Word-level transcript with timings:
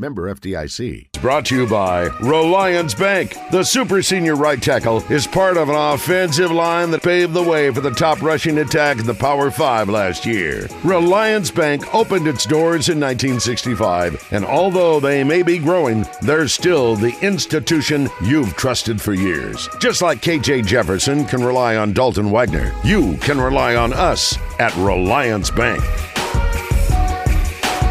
Member 0.00 0.34
FDIC. 0.34 1.08
It's 1.08 1.18
brought 1.18 1.44
to 1.46 1.54
you 1.54 1.66
by 1.66 2.06
Reliance 2.20 2.94
Bank. 2.94 3.36
The 3.52 3.62
super 3.62 4.00
senior 4.00 4.34
right 4.34 4.60
tackle 4.60 5.04
is 5.12 5.26
part 5.26 5.58
of 5.58 5.68
an 5.68 5.76
offensive 5.76 6.50
line 6.50 6.90
that 6.90 7.02
paved 7.02 7.34
the 7.34 7.42
way 7.42 7.70
for 7.70 7.82
the 7.82 7.90
top 7.90 8.22
rushing 8.22 8.58
attack 8.58 8.98
in 8.98 9.06
the 9.06 9.12
Power 9.12 9.50
Five 9.50 9.90
last 9.90 10.24
year. 10.24 10.66
Reliance 10.84 11.50
Bank 11.50 11.94
opened 11.94 12.26
its 12.26 12.46
doors 12.46 12.88
in 12.88 12.98
1965, 12.98 14.32
and 14.32 14.46
although 14.46 15.00
they 15.00 15.22
may 15.22 15.42
be 15.42 15.58
growing, 15.58 16.06
they're 16.22 16.48
still 16.48 16.96
the 16.96 17.14
institution 17.20 18.08
you've 18.22 18.56
trusted 18.56 19.00
for 19.00 19.12
years. 19.12 19.68
Just 19.80 20.00
like 20.00 20.22
KJ 20.22 20.64
Jefferson 20.64 21.26
can 21.26 21.44
rely 21.44 21.76
on 21.76 21.92
Dalton 21.92 22.30
Wagner, 22.30 22.72
you 22.82 23.18
can 23.18 23.38
rely 23.38 23.76
on 23.76 23.92
us 23.92 24.38
at 24.58 24.74
Reliance 24.76 25.50
Bank. 25.50 25.82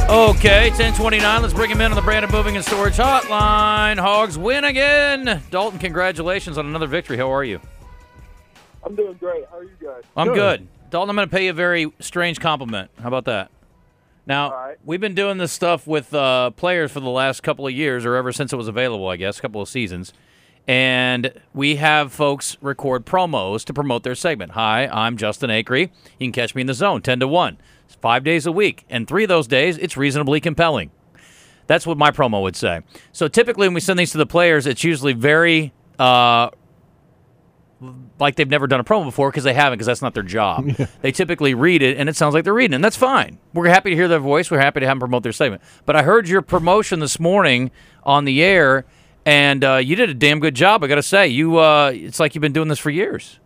Okay, 0.10 0.70
1029. 0.70 1.42
Let's 1.44 1.54
bring 1.54 1.70
him 1.70 1.82
in 1.82 1.92
on 1.92 1.96
the 1.96 2.02
Brandon 2.02 2.32
Moving 2.32 2.56
and 2.56 2.66
Storage 2.66 2.96
Hotline. 2.96 4.00
Hogs 4.00 4.40
win 4.40 4.64
again. 4.64 5.44
Dalton, 5.52 5.78
congratulations 5.78 6.58
on 6.58 6.66
another 6.66 6.88
victory. 6.88 7.16
How 7.16 7.32
are 7.32 7.44
you? 7.44 7.62
I'm 8.84 8.96
doing 8.96 9.14
great. 9.20 9.46
How 9.52 9.60
are 9.60 9.64
you 9.64 9.70
guys? 9.80 10.02
I'm 10.18 10.34
good. 10.34 10.68
Dalton, 10.90 11.12
I'm 11.12 11.16
going 11.16 11.30
to 11.30 11.36
pay 11.36 11.46
you 11.46 11.52
a 11.52 11.54
very 11.54 11.94
strange 12.00 12.40
compliment. 12.40 12.90
How 13.00 13.08
about 13.08 13.26
that? 13.26 13.52
Now, 14.26 14.46
All 14.50 14.58
right. 14.58 14.78
we've 14.84 15.00
been 15.00 15.14
doing 15.14 15.38
this 15.38 15.52
stuff 15.52 15.86
with 15.86 16.12
uh, 16.12 16.50
players 16.52 16.92
for 16.92 17.02
the 17.02 17.10
last 17.10 17.44
couple 17.44 17.68
of 17.68 17.74
years, 17.74 18.04
or 18.04 18.16
ever 18.16 18.32
since 18.32 18.52
it 18.52 18.56
was 18.56 18.68
available, 18.68 19.08
I 19.10 19.16
guess, 19.16 19.38
a 19.38 19.42
couple 19.44 19.62
of 19.62 19.70
seasons. 19.70 20.12
And 20.70 21.34
we 21.52 21.78
have 21.78 22.14
folks 22.14 22.56
record 22.62 23.04
promos 23.04 23.66
to 23.66 23.74
promote 23.74 24.04
their 24.04 24.14
segment. 24.14 24.52
Hi, 24.52 24.86
I'm 24.86 25.18
Justin 25.18 25.50
Acri. 25.50 25.92
You 26.20 26.28
can 26.28 26.32
catch 26.32 26.54
me 26.54 26.62
in 26.62 26.68
the 26.68 26.76
zone 26.76 27.02
10 27.02 27.22
to 27.22 27.28
1. 27.28 27.58
It's 27.86 27.96
five 27.96 28.24
days 28.24 28.46
a 28.46 28.52
week. 28.52 28.86
And 28.88 29.08
three 29.08 29.24
of 29.24 29.30
those 29.30 29.48
days, 29.48 29.80
it's 29.80 29.98
reasonably 29.98 30.40
compelling. 30.40 30.92
That's 31.66 31.88
what 31.88 31.98
my 31.98 32.12
promo 32.12 32.44
would 32.44 32.56
say. 32.56 32.82
So 33.12 33.28
typically, 33.28 33.66
when 33.68 33.74
we 33.74 33.80
send 33.80 33.98
these 33.98 34.12
to 34.12 34.20
the 34.20 34.28
players, 34.28 34.68
it's 34.68 34.84
usually 34.84 35.14
very 35.14 35.74
uh, 35.98 36.52
like 38.20 38.36
they've 38.36 38.48
never 38.48 38.68
done 38.68 38.80
a 38.80 38.84
promo 38.84 39.06
before 39.06 39.32
because 39.32 39.46
they 39.46 39.56
haven't 39.56 39.78
because 39.78 39.88
that's 39.88 40.04
not 40.04 40.14
their 40.14 40.22
job. 40.22 40.70
They 41.02 41.12
typically 41.12 41.56
read 41.56 41.82
it 41.82 41.98
and 41.98 42.08
it 42.10 42.16
sounds 42.16 42.36
like 42.36 42.44
they're 42.44 42.54
reading, 42.54 42.76
and 42.76 42.84
that's 42.84 42.96
fine. 42.96 43.40
We're 43.56 43.70
happy 43.70 43.90
to 43.90 43.96
hear 43.96 44.08
their 44.08 44.20
voice. 44.20 44.52
We're 44.52 44.60
happy 44.60 44.82
to 44.82 44.86
have 44.86 44.96
them 44.96 45.00
promote 45.00 45.24
their 45.24 45.32
segment. 45.32 45.64
But 45.88 45.96
I 45.96 46.04
heard 46.04 46.30
your 46.30 46.44
promotion 46.44 47.00
this 47.00 47.20
morning 47.20 47.72
on 48.04 48.26
the 48.26 48.44
air, 48.44 48.86
and 49.30 49.64
uh, 49.64 49.76
you 49.76 49.96
did 49.96 50.10
a 50.10 50.16
damn 50.16 50.40
good 50.40 50.56
job. 50.56 50.84
I 50.84 50.88
got 50.88 50.96
to 50.96 51.04
say, 51.04 51.28
you 51.28 51.58
uh, 51.58 51.92
it's 51.94 52.20
like 52.20 52.34
you've 52.34 52.42
been 52.42 52.52
doing 52.52 52.68
this 52.68 52.80
for 52.80 52.90
years. 52.90 53.40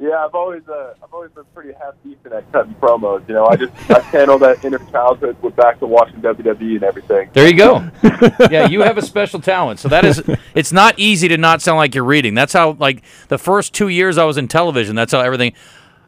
Yeah, 0.00 0.24
I've 0.24 0.34
always 0.34 0.62
uh, 0.68 0.94
I've 1.02 1.12
always 1.12 1.30
been 1.30 1.44
pretty 1.54 1.72
half 1.72 1.94
decent 2.04 2.32
at 2.32 2.50
cutting 2.52 2.74
promos. 2.74 3.26
You 3.28 3.34
know, 3.34 3.46
I 3.46 3.56
just 3.56 3.72
I 3.88 4.00
channel 4.10 4.38
that 4.38 4.64
inner 4.64 4.78
childhood 4.90 5.40
with 5.42 5.54
back 5.54 5.78
to 5.78 5.86
watching 5.86 6.20
WWE 6.20 6.74
and 6.74 6.82
everything. 6.82 7.30
There 7.32 7.48
you 7.48 7.56
go. 7.56 7.88
yeah, 8.50 8.66
you 8.66 8.82
have 8.82 8.98
a 8.98 9.02
special 9.02 9.40
talent. 9.40 9.78
So 9.78 9.88
that 9.88 10.04
is, 10.04 10.22
it's 10.56 10.72
not 10.72 10.98
easy 10.98 11.28
to 11.28 11.36
not 11.36 11.62
sound 11.62 11.78
like 11.78 11.94
you're 11.94 12.04
reading. 12.04 12.34
That's 12.34 12.52
how, 12.52 12.72
like, 12.72 13.04
the 13.28 13.38
first 13.38 13.74
two 13.74 13.86
years 13.86 14.18
I 14.18 14.24
was 14.24 14.36
in 14.36 14.48
television, 14.48 14.96
that's 14.96 15.12
how 15.12 15.20
everything. 15.20 15.52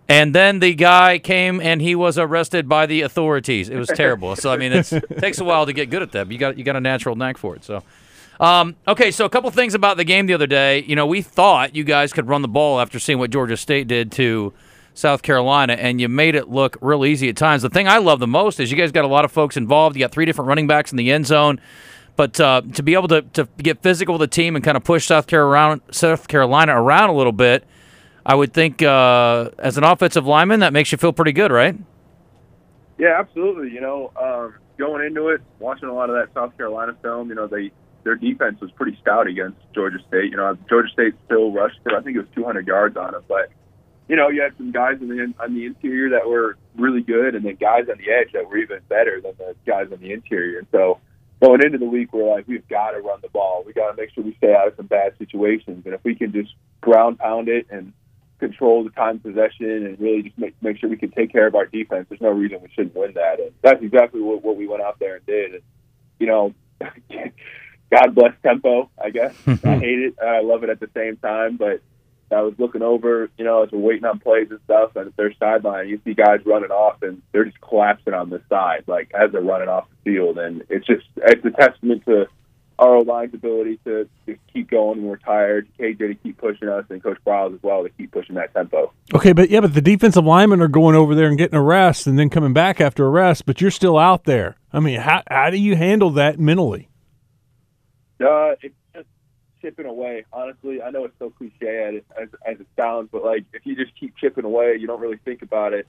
And 0.09 0.34
then 0.34 0.61
the 0.61 0.75
guy 0.75 1.19
came 1.19 1.61
and 1.61 1.83
he 1.83 1.95
was 1.95 2.17
arrested 2.17 2.67
by 2.67 2.87
the 2.87 3.03
authorities. 3.03 3.69
It 3.69 3.77
was 3.77 3.89
terrible. 3.89 4.37
So 4.37 4.51
I 4.51 4.56
mean, 4.56 4.73
it 4.73 4.87
takes 5.19 5.39
a 5.39 5.45
while 5.45 5.67
to 5.67 5.73
get 5.73 5.91
good 5.91 6.03
at 6.03 6.12
that. 6.12 6.25
But 6.25 6.33
you 6.33 6.39
got 6.39 6.56
you 6.56 6.64
got 6.64 6.77
a 6.77 6.81
natural 6.81 7.14
knack 7.14 7.37
for 7.37 7.55
it. 7.56 7.64
So, 7.64 7.83
um, 8.41 8.77
okay. 8.86 9.11
So 9.11 9.27
a 9.27 9.29
couple 9.29 9.51
things 9.51 9.75
about 9.75 9.98
the 9.98 10.05
game 10.05 10.27
the 10.27 10.34
other 10.34 10.47
day. 10.47 10.83
You 10.84 10.97
know, 10.97 11.06
we 11.06 11.20
thought 11.20 11.77
you 11.77 11.84
guys 11.84 12.12
could 12.12 12.27
run 12.27 12.41
the 12.41 12.48
ball 12.48 12.81
after 12.81 12.98
seeing 12.98 13.19
what 13.19 13.30
Georgia 13.30 13.57
State 13.57 13.86
did 13.86 14.11
to 14.13 14.55
South 14.95 15.23
Carolina, 15.23 15.74
and 15.74 16.01
you 16.01 16.08
made 16.08 16.35
it 16.35 16.48
look 16.48 16.79
real 16.80 17.05
easy 17.05 17.29
at 17.29 17.36
times. 17.36 17.63
The 17.63 17.69
thing 17.69 17.86
I 17.86 17.98
love 17.98 18.19
the 18.19 18.27
most 18.27 18.58
is 18.61 18.70
you 18.70 18.79
guys 18.79 18.92
got 18.92 19.05
a 19.05 19.08
lot 19.08 19.27
of 19.27 19.30
folks 19.30 19.58
involved. 19.58 19.95
You 19.95 20.01
got 20.01 20.11
three 20.11 20.25
different 20.25 20.48
running 20.48 20.67
backs 20.67 20.90
in 20.90 20.96
the 20.96 21.13
end 21.13 21.27
zone. 21.27 21.61
But 22.17 22.40
uh, 22.40 22.63
to 22.75 22.83
be 22.83 22.95
able 22.95 23.07
to, 23.08 23.23
to 23.23 23.48
get 23.58 23.80
physical 23.80 24.14
with 24.14 24.29
the 24.29 24.35
team 24.35 24.57
and 24.57 24.64
kind 24.64 24.77
of 24.77 24.83
push 24.83 25.07
South 25.07 25.29
Carolina, 25.29 25.80
South 25.92 26.27
Carolina 26.27 26.80
around 26.83 27.11
a 27.11 27.13
little 27.13 27.33
bit, 27.33 27.64
I 28.28 28.34
would 28.34 28.52
think 28.52 28.83
uh, 28.83 29.48
as 29.58 29.78
an 29.78 29.84
offensive 29.84 30.27
lineman, 30.27 30.61
that 30.61 30.74
makes 30.74 30.92
you 30.92 30.98
feel 30.98 31.14
pretty 31.14 31.33
good, 31.33 31.50
right? 31.50 31.74
Yeah, 32.98 33.16
absolutely. 33.18 33.72
You 33.72 33.80
know, 33.80 34.12
um, 34.20 34.55
going 34.77 35.06
into 35.06 35.28
it, 35.28 35.40
watching 35.58 35.89
a 35.89 35.94
lot 35.94 36.11
of 36.11 36.16
that 36.16 36.34
South 36.34 36.55
Carolina 36.58 36.94
film, 37.00 37.30
you 37.30 37.34
know, 37.34 37.46
they 37.46 37.72
their 38.05 38.16
defense 38.16 38.61
was 38.61 38.70
pretty 38.72 38.96
stout 39.00 39.27
against 39.27 39.56
Georgia 39.74 39.98
State. 40.06 40.30
You 40.30 40.36
know, 40.36 40.56
Georgia 40.68 40.90
State 40.92 41.14
still 41.24 41.52
rushed 41.52 41.78
for 41.83 41.96
I 41.96 42.02
think 42.02 42.16
it 42.16 42.20
was 42.20 42.28
200 42.34 42.66
yards 42.66 42.98
on 42.98 43.12
them, 43.12 43.24
but 43.28 43.50
you 44.08 44.16
know, 44.16 44.28
you 44.28 44.42
had 44.42 44.55
some 44.58 44.72
guys 44.72 44.98
in 45.00 45.08
the 45.08 45.34
on 45.42 45.55
the 45.55 45.64
interior 45.64 46.10
that 46.10 46.28
were 46.28 46.58
really 46.77 47.02
good, 47.02 47.34
and 47.34 47.46
then 47.46 47.56
guys 47.56 47.89
on 47.90 47.96
the 47.96 48.12
edge 48.12 48.33
that 48.34 48.46
were 48.46 48.58
even 48.58 48.80
better 48.90 49.22
than 49.22 49.33
the 49.39 49.55
guys 49.66 49.89
on 49.90 50.00
the 50.00 50.12
interior. 50.12 50.66
So, 50.70 50.98
going 51.42 51.62
into 51.62 51.78
the 51.78 51.86
week, 51.86 52.12
we're 52.12 52.30
like, 52.30 52.46
we've 52.46 52.66
got 52.68 52.90
to 52.90 53.00
run 53.00 53.20
the 53.22 53.28
ball. 53.28 53.64
We 53.66 53.72
got 53.72 53.90
to 53.90 53.96
make 53.96 54.10
sure 54.14 54.24
we 54.24 54.34
stay 54.36 54.55
out 54.55 54.68
of 54.68 54.74
some 54.77 54.86
bad 54.86 55.16
situations, 55.18 55.84
and 55.84 55.95
if 55.95 56.02
we 56.05 56.14
can 56.14 56.33
just 56.33 56.55
ground 56.80 57.18
pound 57.18 57.48
it 57.48 57.66
and 57.70 57.92
control 58.39 58.85
the 58.85 58.91
time 58.91 59.19
possession 59.19 59.67
and 59.67 60.01
really 60.01 60.23
just 60.23 60.39
make 60.39 60.55
make 60.63 60.79
sure 60.79 60.89
we 60.89 60.97
can 60.97 61.11
take 61.11 61.33
care 61.33 61.47
of 61.47 61.55
our 61.55 61.67
defense, 61.67 62.07
there's 62.09 62.21
no 62.21 62.31
reason 62.31 62.61
we 62.61 62.69
shouldn't 62.75 62.95
win 62.95 63.13
that. 63.15 63.41
And 63.41 63.53
that's 63.63 63.83
exactly 63.83 64.21
what, 64.21 64.43
what 64.43 64.57
we 64.57 64.67
went 64.67 64.83
out 64.83 64.99
there 64.99 65.17
and 65.17 65.27
did. 65.27 65.55
And 65.55 65.63
you 66.19 66.27
know, 66.27 66.55
God 66.81 68.15
bless 68.15 68.33
tempo. 68.43 68.91
I 69.03 69.11
guess 69.11 69.35
I 69.47 69.79
hate 69.79 69.99
it. 70.01 70.19
I 70.23 70.41
love 70.43 70.65
it 70.65 70.71
at 70.71 70.81
the 70.81 70.91
same 70.95 71.17
time, 71.17 71.57
but. 71.57 71.83
I 72.31 72.43
was 72.43 72.53
looking 72.59 72.83
over, 72.83 73.31
you 73.39 73.45
know, 73.47 73.63
as 73.63 73.73
we're 73.73 73.79
waiting 73.79 74.05
on 74.05 74.19
plays 74.19 74.49
and 74.51 74.61
stuff, 74.65 74.97
and 74.97 75.07
at 75.07 75.17
their 75.17 75.33
sideline, 75.41 75.89
you 75.89 75.99
see 76.05 76.13
guys 76.13 76.41
running 76.45 76.70
off, 76.70 77.01
and 77.03 77.23
they're 77.33 77.47
just 77.47 77.59
collapsing 77.63 78.13
on 78.13 78.29
the 78.29 78.43
side, 78.51 78.85
like 78.87 79.11
as 79.15 79.33
they're 79.33 79.41
running 79.41 79.70
off 79.70 79.87
the 79.89 80.13
field, 80.13 80.37
and 80.37 80.63
it's 80.69 80.87
just 80.87 81.07
it's 81.17 81.43
a 81.47 81.51
testament 81.51 82.05
to 82.05 82.27
our 82.78 83.02
line's 83.02 83.34
ability 83.34 83.80
to 83.84 84.08
just 84.27 84.39
keep 84.52 84.70
going 84.70 84.98
when 84.98 85.06
we're 85.06 85.16
tired, 85.16 85.68
KJ 85.78 85.98
to 85.98 86.14
keep 86.14 86.39
pushing 86.39 86.68
us, 86.68 86.84
and 86.90 87.02
Coach 87.02 87.18
Briles 87.27 87.55
as 87.55 87.62
well 87.62 87.83
to 87.83 87.90
keep 87.90 88.12
pushing 88.12 88.36
that 88.36 88.55
tempo. 88.55 88.92
Okay, 89.14 89.33
but 89.33 89.50
yeah, 89.50 89.61
but 89.61 89.74
the 89.74 89.80
defensive 89.80 90.24
linemen 90.24 90.61
are 90.61 90.68
going 90.68 90.94
over 90.94 91.14
there 91.14 91.28
and 91.28 91.36
getting 91.36 91.58
a 91.58 91.62
rest, 91.62 92.06
and 92.06 92.18
then 92.18 92.30
coming 92.30 92.52
back 92.52 92.80
after 92.80 93.05
a 93.05 93.11
rest, 93.11 93.46
but 93.46 93.61
you're 93.61 93.70
still 93.70 93.98
out 93.98 94.24
there. 94.24 94.56
I 94.72 94.80
mean, 94.80 95.00
how 95.00 95.22
how 95.28 95.50
do 95.50 95.56
you 95.56 95.77
handle 95.77 96.11
that 96.12 96.39
mentally? 96.39 96.89
Uh, 98.20 98.55
it's 98.62 98.74
just 98.95 99.08
chipping 99.60 99.86
away. 99.86 100.24
Honestly, 100.33 100.83
I 100.83 100.90
know 100.90 101.05
it's 101.05 101.18
so 101.18 101.30
cliche 101.30 102.02
as, 102.20 102.28
as 102.46 102.60
it 102.60 102.66
sounds, 102.77 103.08
but 103.10 103.24
like 103.24 103.45
if 103.52 103.64
you 103.64 103.77
just 103.77 103.98
keep 103.98 104.16
chipping 104.16 104.45
away, 104.45 104.77
you 104.78 104.86
don't 104.86 105.00
really 105.00 105.20
think 105.24 105.42
about 105.42 105.72
it. 105.72 105.86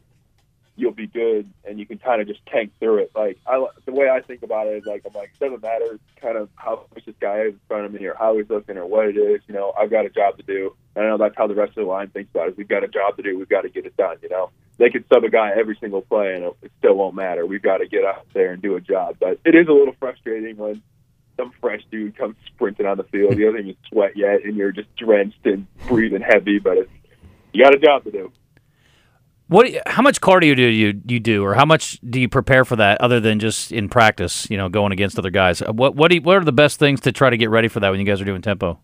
You'll 0.80 0.94
be 0.94 1.08
good, 1.08 1.52
and 1.66 1.78
you 1.78 1.86
can 1.86 1.98
kind 1.98 2.22
of 2.22 2.28
just 2.28 2.46
tank 2.46 2.72
through 2.80 3.00
it. 3.00 3.12
Like 3.14 3.38
I, 3.46 3.66
the 3.86 3.92
way 3.92 4.10
I 4.10 4.22
think 4.22 4.44
about 4.44 4.68
it 4.68 4.78
is 4.78 4.86
like 4.86 5.04
I'm 5.06 5.14
like 5.14 5.32
it 5.34 5.44
doesn't 5.44 5.62
matter 5.62 6.00
kind 6.22 6.38
of 6.38 6.50
how 6.56 6.86
much 6.96 7.06
this 7.06 7.16
guy 7.20 7.42
is 7.42 7.54
in 7.54 7.60
front 7.68 7.86
of 7.86 7.94
me 7.94 8.06
or 8.06 8.16
how 8.18 8.38
he's 8.38 8.50
looking 8.50 8.78
or 8.78 8.86
what 8.86 9.08
it 9.08 9.18
is. 9.18 9.42
You 9.48 9.56
know, 9.56 9.74
I've 9.78 9.90
got 9.90 10.06
a 10.06 10.10
job 10.10 10.38
to 10.38 10.44
do. 10.44 10.76
And 10.96 11.06
I 11.06 11.10
know 11.10 11.18
that's 11.18 11.36
how 11.38 11.48
the 11.48 11.56
rest 11.56 11.70
of 11.72 11.84
the 11.84 11.90
line 11.90 12.10
thinks 12.10 12.32
about 12.32 12.50
it. 12.50 12.58
we've 12.58 12.68
got 12.68 12.84
a 12.84 12.88
job 12.88 13.18
to 13.18 13.24
do. 13.24 13.38
We've 13.38 13.50
got 13.50 13.62
to 13.62 13.70
get 13.70 13.86
it 13.86 13.96
done. 13.98 14.18
You 14.22 14.30
know, 14.30 14.50
they 14.78 14.90
could 14.90 15.06
sub 15.14 15.24
a 15.24 15.30
guy 15.30 15.52
every 15.58 15.78
single 15.80 16.02
play, 16.02 16.36
and 16.36 16.46
it 16.62 16.72
still 16.80 16.96
won't 16.96 17.16
matter. 17.16 17.46
We've 17.46 17.62
got 17.62 17.78
to 17.78 17.88
get 17.88 18.06
out 18.06 18.26
there 18.34 18.52
and 18.54 18.62
do 18.62 18.76
a 18.76 18.82
job. 18.82 19.18
But 19.20 19.40
it 19.46 19.56
is 19.56 19.68
a 19.68 19.72
little 19.72 19.96
frustrating 20.00 20.58
when 20.58 20.82
some 21.38 21.52
fresh 21.62 21.82
dude 21.92 22.18
comes 22.18 22.36
sprinting 22.48 22.86
on 22.86 22.98
the 22.98 23.04
field. 23.04 23.34
He 23.34 23.44
doesn't 23.44 23.60
even 23.60 23.76
sweat 23.88 24.18
yet, 24.18 24.44
and 24.44 24.56
you're 24.56 24.72
just 24.72 24.94
drenched 24.96 25.46
and 25.46 25.68
breathing 25.88 26.22
heavy. 26.22 26.60
But 26.60 26.78
it's, 26.78 26.92
you 27.54 27.64
got 27.64 27.76
a 27.76 27.80
job 27.80 28.04
to 28.06 28.12
do. 28.12 28.32
What? 29.50 29.68
How 29.88 30.04
much 30.04 30.22
cardio 30.22 30.56
do 30.56 30.62
you 30.62 31.02
you 31.08 31.20
do, 31.20 31.44
or 31.44 31.56
how 31.56 31.66
much 31.66 32.00
do 32.08 32.22
you 32.22 32.30
prepare 32.30 32.64
for 32.64 32.76
that, 32.76 33.02
other 33.02 33.20
than 33.20 33.40
just 33.40 33.72
in 33.72 33.90
practice? 33.90 34.48
You 34.48 34.58
know, 34.58 34.70
going 34.70 34.92
against 34.92 35.18
other 35.18 35.32
guys. 35.32 35.62
What 35.62 35.96
what 35.96 36.10
do 36.10 36.16
you, 36.16 36.22
what 36.22 36.38
are 36.38 36.44
the 36.46 36.52
best 36.52 36.78
things 36.78 37.02
to 37.02 37.12
try 37.12 37.32
to 37.32 37.38
get 37.38 37.50
ready 37.50 37.68
for 37.68 37.80
that 37.80 37.90
when 37.90 38.00
you 38.00 38.06
guys 38.06 38.22
are 38.22 38.26
doing 38.26 38.44
tempo? 38.44 38.80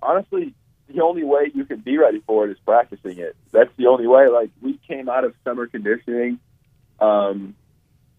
Honestly, 0.00 0.54
the 0.88 1.02
only 1.02 1.22
way 1.22 1.50
you 1.54 1.66
can 1.66 1.80
be 1.80 1.98
ready 1.98 2.22
for 2.26 2.46
it 2.46 2.50
is 2.50 2.56
practicing 2.64 3.18
it. 3.18 3.36
That's 3.52 3.68
the 3.76 3.88
only 3.88 4.06
way. 4.06 4.28
Like 4.28 4.50
we 4.62 4.80
came 4.88 5.10
out 5.10 5.24
of 5.24 5.34
summer 5.44 5.66
conditioning. 5.66 6.38
Um, 6.98 7.54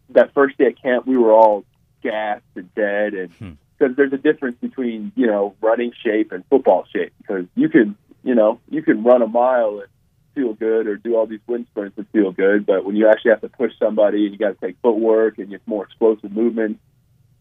that 0.10 0.36
first 0.36 0.60
day 0.60 0.68
at 0.68 0.80
camp, 0.80 1.08
we 1.08 1.18
were 1.18 1.32
all 1.32 1.66
gassed 2.04 2.44
and 2.56 2.72
dead, 2.76 3.16
and 3.16 3.58
because 3.80 3.96
there's 3.96 4.14
a 4.14 4.18
difference 4.18 4.58
between 4.62 5.12
you 5.16 5.26
know 5.26 5.56
running 5.62 5.94
shape 6.04 6.32
and 6.32 6.44
football 6.48 6.86
shape. 6.94 7.12
Because 7.18 7.46
you 7.56 7.70
can 7.70 7.98
you 8.24 8.36
know 8.36 8.60
you 8.70 8.84
can 8.84 9.04
run 9.04 9.24
a 9.24 9.28
mile 9.28 9.80
and 9.80 9.90
feel 10.38 10.54
good, 10.54 10.86
or 10.88 10.98
do 10.98 11.16
all 11.16 11.26
these 11.26 11.40
wind 11.48 11.66
sprints 11.72 11.98
and 11.98 12.08
feel 12.10 12.32
good, 12.32 12.66
but 12.66 12.86
when 12.86 12.96
you 12.96 13.10
actually 13.10 13.32
have 13.32 13.42
to 13.42 13.50
push 13.50 13.72
somebody 13.80 14.26
and 14.26 14.34
you 14.34 14.38
got 14.38 14.60
to 14.60 14.68
take 14.68 14.78
footwork 14.84 15.40
and 15.40 15.52
it's 15.52 15.66
more 15.66 15.84
explosive 15.84 16.32
movement, 16.32 16.80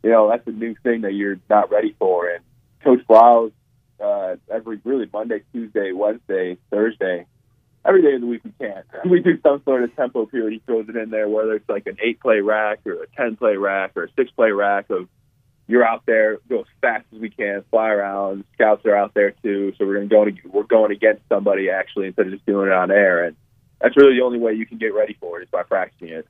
you 0.02 0.10
know 0.10 0.28
that's 0.30 0.46
a 0.46 0.52
new 0.52 0.74
thing 0.82 1.02
that 1.02 1.12
you're 1.12 1.38
not 1.50 1.70
ready 1.70 1.94
for. 1.98 2.30
And 2.30 2.42
Coach 2.82 3.00
Briles, 3.08 3.52
uh, 4.02 4.36
every 4.50 4.80
really 4.84 5.08
Monday, 5.12 5.42
Tuesday, 5.52 5.92
Wednesday, 5.92 6.56
Thursday, 6.70 7.26
every 7.84 8.02
day 8.02 8.14
of 8.14 8.22
the 8.22 8.26
week 8.26 8.42
we 8.44 8.52
can. 8.58 8.82
We 9.10 9.20
do 9.20 9.38
some 9.42 9.62
sort 9.64 9.84
of 9.84 9.94
tempo 9.94 10.26
period. 10.26 10.54
He 10.54 10.58
throws 10.60 10.88
it 10.88 10.96
in 10.96 11.10
there, 11.10 11.28
whether 11.28 11.54
it's 11.54 11.68
like 11.68 11.86
an 11.86 11.98
eight 12.02 12.20
play 12.20 12.40
rack 12.40 12.80
or 12.86 13.02
a 13.02 13.06
ten 13.14 13.36
play 13.36 13.56
rack 13.56 13.92
or 13.96 14.04
a 14.04 14.08
six 14.16 14.30
play 14.30 14.52
rack 14.52 14.88
of 14.90 15.08
you're 15.68 15.84
out 15.84 16.04
there, 16.06 16.38
go 16.48 16.60
as 16.60 16.66
fast 16.80 17.04
as 17.12 17.20
we 17.20 17.30
can, 17.30 17.64
fly 17.70 17.90
around. 17.90 18.44
Scouts 18.54 18.84
are 18.86 18.94
out 18.94 19.14
there 19.14 19.32
too, 19.42 19.72
so 19.76 19.86
we're 19.86 20.04
going 20.04 20.36
to. 20.36 20.48
We're 20.48 20.62
going 20.62 20.92
against 20.92 21.22
somebody 21.28 21.70
actually 21.70 22.06
instead 22.06 22.26
of 22.26 22.32
just 22.32 22.46
doing 22.46 22.68
it 22.68 22.72
on 22.72 22.90
air, 22.90 23.24
and 23.24 23.36
that's 23.80 23.96
really 23.96 24.16
the 24.16 24.22
only 24.22 24.38
way 24.38 24.52
you 24.54 24.66
can 24.66 24.78
get 24.78 24.94
ready 24.94 25.16
for 25.18 25.40
it 25.40 25.44
is 25.44 25.48
by 25.50 25.62
practicing 25.64 26.08
it. 26.08 26.28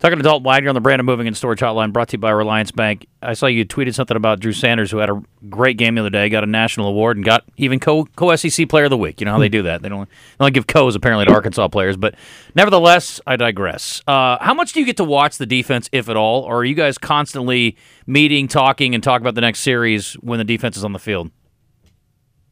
Talking 0.00 0.18
to 0.18 0.22
Dalton 0.22 0.44
Wagner 0.44 0.68
on 0.68 0.74
the 0.74 0.80
Brandon 0.80 1.06
Moving 1.06 1.26
and 1.26 1.36
Storage 1.36 1.60
Hotline, 1.60 1.92
brought 1.92 2.08
to 2.08 2.16
you 2.16 2.18
by 2.18 2.30
Reliance 2.30 2.70
Bank. 2.70 3.06
I 3.22 3.32
saw 3.32 3.46
you 3.46 3.64
tweeted 3.64 3.94
something 3.94 4.16
about 4.16 4.40
Drew 4.40 4.52
Sanders, 4.52 4.90
who 4.90 4.98
had 4.98 5.08
a 5.08 5.22
great 5.48 5.78
game 5.78 5.94
the 5.94 6.02
other 6.02 6.10
day, 6.10 6.28
got 6.28 6.44
a 6.44 6.48
national 6.48 6.88
award, 6.88 7.16
and 7.16 7.24
got 7.24 7.44
even 7.56 7.80
co 7.80 8.04
co 8.04 8.34
SEC 8.36 8.68
Player 8.68 8.84
of 8.84 8.90
the 8.90 8.98
Week. 8.98 9.20
You 9.20 9.24
know 9.24 9.32
how 9.32 9.38
they 9.38 9.48
do 9.48 9.62
that? 9.62 9.82
They 9.82 9.88
don't 9.88 10.08
they 10.08 10.42
only 10.42 10.50
give 10.50 10.66
co's 10.66 10.94
apparently 10.94 11.24
to 11.26 11.32
Arkansas 11.32 11.68
players, 11.68 11.96
but 11.96 12.16
nevertheless, 12.54 13.20
I 13.26 13.36
digress. 13.36 14.02
Uh, 14.06 14.36
how 14.40 14.52
much 14.52 14.72
do 14.72 14.80
you 14.80 14.86
get 14.86 14.98
to 14.98 15.04
watch 15.04 15.38
the 15.38 15.46
defense, 15.46 15.88
if 15.92 16.08
at 16.08 16.16
all, 16.16 16.42
or 16.42 16.58
are 16.58 16.64
you 16.64 16.74
guys 16.74 16.98
constantly 16.98 17.76
meeting, 18.06 18.48
talking, 18.48 18.94
and 18.94 19.02
talk 19.02 19.20
about 19.20 19.34
the 19.36 19.40
next 19.40 19.60
series 19.60 20.14
when 20.14 20.38
the 20.38 20.44
defense 20.44 20.76
is 20.76 20.84
on 20.84 20.92
the 20.92 20.98
field? 20.98 21.30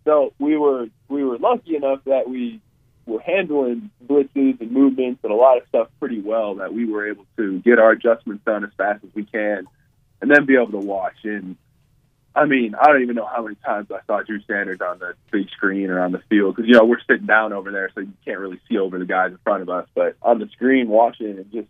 So 0.04 0.32
we 0.38 0.56
were 0.56 0.86
we 1.08 1.24
were 1.24 1.38
lucky 1.38 1.76
enough 1.76 2.00
that 2.06 2.28
we 2.28 2.60
were 3.06 3.20
handling 3.20 3.90
blitzes 4.06 4.60
and 4.60 4.70
movements 4.70 5.20
and 5.22 5.32
a 5.32 5.36
lot 5.36 5.58
of 5.58 5.66
stuff 5.68 5.88
pretty 5.98 6.20
well 6.20 6.56
that 6.56 6.72
we 6.72 6.84
were 6.84 7.08
able 7.08 7.26
to 7.36 7.58
get 7.60 7.78
our 7.78 7.90
adjustments 7.90 8.44
done 8.44 8.64
as 8.64 8.70
fast 8.76 9.04
as 9.04 9.10
we 9.14 9.24
can 9.24 9.66
and 10.20 10.30
then 10.30 10.46
be 10.46 10.54
able 10.54 10.70
to 10.70 10.78
watch. 10.78 11.16
And 11.24 11.56
I 12.34 12.46
mean, 12.46 12.74
I 12.74 12.86
don't 12.86 13.02
even 13.02 13.16
know 13.16 13.26
how 13.26 13.42
many 13.42 13.56
times 13.56 13.90
I 13.90 13.98
saw 14.06 14.22
Drew 14.22 14.40
Sanders 14.46 14.80
on 14.80 14.98
the 15.00 15.14
big 15.30 15.50
screen 15.50 15.90
or 15.90 16.00
on 16.00 16.12
the 16.12 16.22
field 16.30 16.56
because, 16.56 16.68
you 16.68 16.74
know, 16.74 16.84
we're 16.84 17.00
sitting 17.08 17.26
down 17.26 17.52
over 17.52 17.70
there, 17.70 17.90
so 17.94 18.00
you 18.00 18.12
can't 18.24 18.38
really 18.38 18.60
see 18.68 18.78
over 18.78 18.98
the 18.98 19.04
guys 19.04 19.32
in 19.32 19.38
front 19.38 19.62
of 19.62 19.68
us. 19.68 19.86
But 19.94 20.16
on 20.22 20.38
the 20.38 20.48
screen 20.48 20.88
watching 20.88 21.38
and 21.38 21.50
just, 21.52 21.68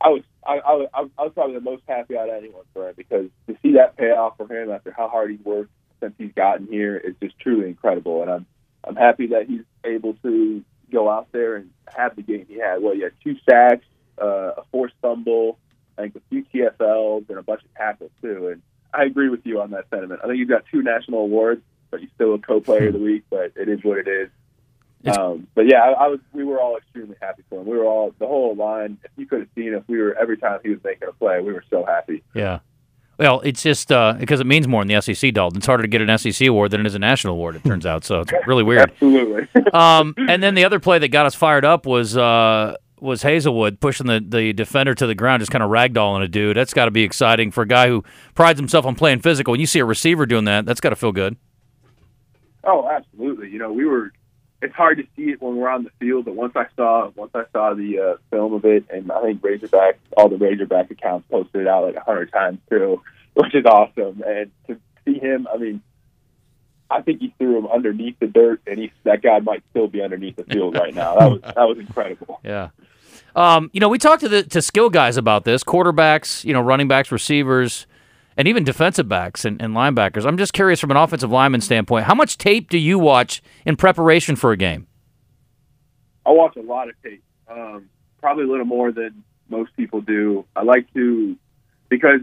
I 0.00 0.10
was, 0.10 0.22
I, 0.46 0.58
I, 0.58 1.04
I 1.18 1.22
was 1.24 1.32
probably 1.34 1.54
the 1.54 1.60
most 1.60 1.82
happy 1.88 2.16
out 2.16 2.28
of 2.28 2.34
anyone 2.36 2.64
for 2.72 2.88
him 2.88 2.94
because 2.96 3.30
to 3.48 3.56
see 3.62 3.72
that 3.72 3.96
pay 3.96 4.10
off 4.10 4.36
for 4.36 4.50
him 4.50 4.70
after 4.70 4.92
how 4.92 5.08
hard 5.08 5.30
he's 5.30 5.44
worked 5.44 5.70
since 6.00 6.14
he's 6.18 6.32
gotten 6.32 6.66
here 6.66 6.96
is 6.96 7.14
just 7.22 7.38
truly 7.38 7.68
incredible. 7.68 8.22
And 8.22 8.30
I'm, 8.30 8.46
I'm 8.84 8.96
happy 8.96 9.28
that 9.28 9.46
he's 9.46 9.62
able 9.84 10.14
to 10.22 10.64
go 10.90 11.08
out 11.08 11.28
there 11.32 11.56
and 11.56 11.70
have 11.86 12.16
the 12.16 12.22
game 12.22 12.46
he 12.48 12.58
had. 12.58 12.82
Well, 12.82 12.94
he 12.94 13.02
had 13.02 13.12
two 13.22 13.36
sacks, 13.48 13.84
uh, 14.20 14.52
a 14.56 14.62
forced 14.72 14.94
fumble, 15.02 15.58
I 15.96 16.02
think 16.02 16.16
a 16.16 16.20
few 16.28 16.44
TFLs, 16.44 17.28
and 17.28 17.38
a 17.38 17.42
bunch 17.42 17.62
of 17.62 17.74
tackles 17.74 18.10
too. 18.22 18.48
And 18.48 18.62
I 18.92 19.04
agree 19.04 19.28
with 19.28 19.44
you 19.44 19.60
on 19.60 19.70
that 19.70 19.88
sentiment. 19.90 20.20
I 20.22 20.26
think 20.26 20.38
he's 20.38 20.48
got 20.48 20.64
two 20.70 20.82
national 20.82 21.20
awards, 21.20 21.62
but 21.90 22.00
he's 22.00 22.10
still 22.14 22.34
a 22.34 22.38
co-player 22.38 22.88
of 22.88 22.94
the 22.94 22.98
week. 22.98 23.24
But 23.30 23.52
it 23.56 23.68
is 23.68 23.80
what 23.82 23.98
it 23.98 24.08
is. 24.08 24.30
Um, 25.06 25.46
but 25.54 25.66
yeah, 25.66 25.78
I, 25.78 26.04
I 26.04 26.06
was. 26.08 26.20
We 26.32 26.44
were 26.44 26.60
all 26.60 26.76
extremely 26.76 27.16
happy 27.22 27.42
for 27.48 27.60
him. 27.60 27.66
We 27.66 27.76
were 27.76 27.86
all 27.86 28.14
the 28.18 28.26
whole 28.26 28.54
line. 28.54 28.98
If 29.02 29.10
you 29.16 29.26
could 29.26 29.40
have 29.40 29.48
seen 29.54 29.74
us, 29.74 29.82
we 29.86 29.98
were 29.98 30.14
every 30.14 30.36
time 30.36 30.60
he 30.62 30.70
was 30.70 30.78
making 30.84 31.08
a 31.08 31.12
play, 31.12 31.40
we 31.40 31.52
were 31.52 31.64
so 31.70 31.84
happy. 31.84 32.22
Yeah. 32.34 32.60
Well, 33.20 33.40
it's 33.40 33.62
just 33.62 33.92
uh, 33.92 34.14
because 34.18 34.40
it 34.40 34.46
means 34.46 34.66
more 34.66 34.80
in 34.80 34.88
the 34.88 34.98
SEC, 35.02 35.34
Dalton. 35.34 35.58
It's 35.58 35.66
harder 35.66 35.82
to 35.82 35.88
get 35.88 36.00
an 36.00 36.16
SEC 36.16 36.48
award 36.48 36.70
than 36.70 36.80
it 36.80 36.86
is 36.86 36.94
a 36.94 36.98
national 36.98 37.34
award, 37.34 37.54
it 37.54 37.62
turns 37.62 37.84
out. 37.84 38.02
So 38.02 38.20
it's 38.20 38.32
really 38.46 38.62
weird. 38.62 38.90
Absolutely. 38.92 39.46
um, 39.74 40.14
and 40.16 40.42
then 40.42 40.54
the 40.54 40.64
other 40.64 40.80
play 40.80 40.98
that 40.98 41.08
got 41.08 41.26
us 41.26 41.34
fired 41.34 41.66
up 41.66 41.84
was 41.84 42.16
uh, 42.16 42.76
was 42.98 43.22
Haselwood 43.22 43.78
pushing 43.78 44.06
the, 44.06 44.24
the 44.26 44.54
defender 44.54 44.94
to 44.94 45.06
the 45.06 45.14
ground, 45.14 45.42
just 45.42 45.52
kind 45.52 45.62
of 45.62 45.70
ragdolling 45.70 46.24
a 46.24 46.28
dude. 46.28 46.56
That's 46.56 46.72
got 46.72 46.86
to 46.86 46.90
be 46.90 47.02
exciting 47.02 47.50
for 47.50 47.60
a 47.60 47.68
guy 47.68 47.88
who 47.88 48.02
prides 48.34 48.58
himself 48.58 48.86
on 48.86 48.94
playing 48.94 49.20
physical. 49.20 49.52
When 49.52 49.60
you 49.60 49.66
see 49.66 49.80
a 49.80 49.84
receiver 49.84 50.24
doing 50.24 50.46
that, 50.46 50.64
that's 50.64 50.80
got 50.80 50.90
to 50.90 50.96
feel 50.96 51.12
good. 51.12 51.36
Oh, 52.64 52.88
absolutely. 52.88 53.50
You 53.50 53.58
know, 53.58 53.70
we 53.70 53.84
were. 53.84 54.12
It's 54.62 54.74
hard 54.74 54.98
to 54.98 55.04
see 55.16 55.30
it 55.30 55.40
when 55.40 55.56
we're 55.56 55.68
on 55.68 55.84
the 55.84 55.90
field, 55.98 56.26
but 56.26 56.34
once 56.34 56.52
I 56.54 56.66
saw 56.76 57.10
once 57.16 57.32
I 57.34 57.44
saw 57.52 57.74
the 57.74 57.98
uh, 57.98 58.16
film 58.30 58.52
of 58.52 58.64
it, 58.64 58.84
and 58.90 59.10
I 59.10 59.22
think 59.22 59.42
Razorback, 59.42 59.98
all 60.16 60.28
the 60.28 60.36
Razorback 60.36 60.90
accounts 60.90 61.26
posted 61.30 61.62
it 61.62 61.66
out 61.66 61.84
like 61.84 61.96
a 61.96 62.00
hundred 62.00 62.30
times 62.32 62.58
too, 62.68 63.02
which 63.34 63.54
is 63.54 63.64
awesome. 63.64 64.22
And 64.26 64.50
to 64.66 64.78
see 65.04 65.18
him, 65.18 65.48
I 65.52 65.56
mean, 65.56 65.82
I 66.90 67.02
think 67.02 67.20
he 67.20 67.32
threw 67.38 67.56
him 67.56 67.66
underneath 67.68 68.18
the 68.18 68.26
dirt, 68.26 68.60
and 68.66 68.78
he 68.78 68.92
that 69.04 69.22
guy 69.22 69.38
might 69.38 69.62
still 69.70 69.88
be 69.88 70.02
underneath 70.02 70.36
the 70.36 70.44
field 70.44 70.74
right 70.74 70.94
now. 70.94 71.16
That 71.16 71.30
was 71.30 71.40
that 71.40 71.68
was 71.68 71.78
incredible. 71.78 72.40
Yeah. 72.44 72.70
Um, 73.36 73.70
you 73.72 73.78
know, 73.80 73.88
we 73.88 73.98
talked 73.98 74.22
to 74.22 74.28
the 74.28 74.42
to 74.42 74.60
skill 74.60 74.90
guys 74.90 75.16
about 75.16 75.44
this, 75.44 75.62
quarterbacks, 75.62 76.44
you 76.44 76.52
know, 76.52 76.60
running 76.60 76.88
backs, 76.88 77.12
receivers, 77.12 77.86
and 78.40 78.48
even 78.48 78.64
defensive 78.64 79.06
backs 79.06 79.44
and, 79.44 79.60
and 79.60 79.74
linebackers. 79.74 80.24
I'm 80.24 80.38
just 80.38 80.54
curious 80.54 80.80
from 80.80 80.90
an 80.90 80.96
offensive 80.96 81.30
lineman 81.30 81.60
standpoint, 81.60 82.06
how 82.06 82.14
much 82.14 82.38
tape 82.38 82.70
do 82.70 82.78
you 82.78 82.98
watch 82.98 83.42
in 83.66 83.76
preparation 83.76 84.34
for 84.34 84.50
a 84.50 84.56
game? 84.56 84.86
I 86.24 86.30
watch 86.30 86.56
a 86.56 86.62
lot 86.62 86.88
of 86.88 86.94
tape, 87.02 87.22
um, 87.50 87.90
probably 88.18 88.44
a 88.44 88.46
little 88.46 88.64
more 88.64 88.92
than 88.92 89.24
most 89.50 89.76
people 89.76 90.00
do. 90.00 90.46
I 90.56 90.62
like 90.62 90.90
to 90.94 91.36
because 91.90 92.20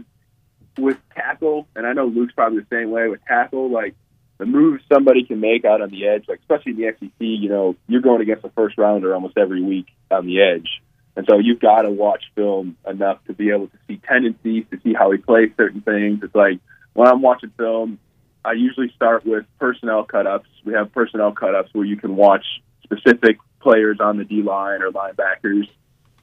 with 0.76 0.96
tackle, 1.14 1.68
and 1.76 1.86
I 1.86 1.92
know 1.92 2.06
Luke's 2.06 2.34
probably 2.34 2.58
the 2.58 2.66
same 2.68 2.90
way 2.90 3.06
with 3.06 3.20
tackle, 3.24 3.70
like 3.70 3.94
the 4.38 4.46
moves 4.46 4.82
somebody 4.92 5.22
can 5.24 5.38
make 5.38 5.64
out 5.64 5.80
on 5.80 5.90
the 5.90 6.08
edge, 6.08 6.24
like 6.26 6.40
especially 6.40 6.72
in 6.72 6.78
the 6.78 6.92
SEC, 6.98 7.10
you 7.20 7.48
know, 7.48 7.76
you're 7.86 8.00
going 8.00 8.22
against 8.22 8.44
a 8.44 8.50
first 8.56 8.76
rounder 8.76 9.14
almost 9.14 9.38
every 9.38 9.62
week 9.62 9.86
on 10.10 10.26
the 10.26 10.42
edge. 10.42 10.82
And 11.18 11.26
so 11.28 11.36
you've 11.36 11.58
got 11.58 11.82
to 11.82 11.90
watch 11.90 12.22
film 12.36 12.76
enough 12.88 13.18
to 13.26 13.32
be 13.32 13.50
able 13.50 13.66
to 13.66 13.76
see 13.88 14.00
tendencies, 14.08 14.66
to 14.70 14.78
see 14.84 14.94
how 14.94 15.10
he 15.10 15.18
plays 15.18 15.50
certain 15.56 15.80
things. 15.80 16.20
It's 16.22 16.32
like 16.32 16.60
when 16.92 17.08
I'm 17.08 17.22
watching 17.22 17.50
film, 17.56 17.98
I 18.44 18.52
usually 18.52 18.92
start 18.94 19.26
with 19.26 19.44
personnel 19.58 20.04
cut-ups. 20.04 20.48
We 20.64 20.74
have 20.74 20.92
personnel 20.92 21.32
cut-ups 21.32 21.70
where 21.72 21.84
you 21.84 21.96
can 21.96 22.14
watch 22.14 22.44
specific 22.84 23.38
players 23.60 23.98
on 23.98 24.16
the 24.16 24.24
D 24.24 24.42
line 24.42 24.80
or 24.80 24.92
linebackers, 24.92 25.68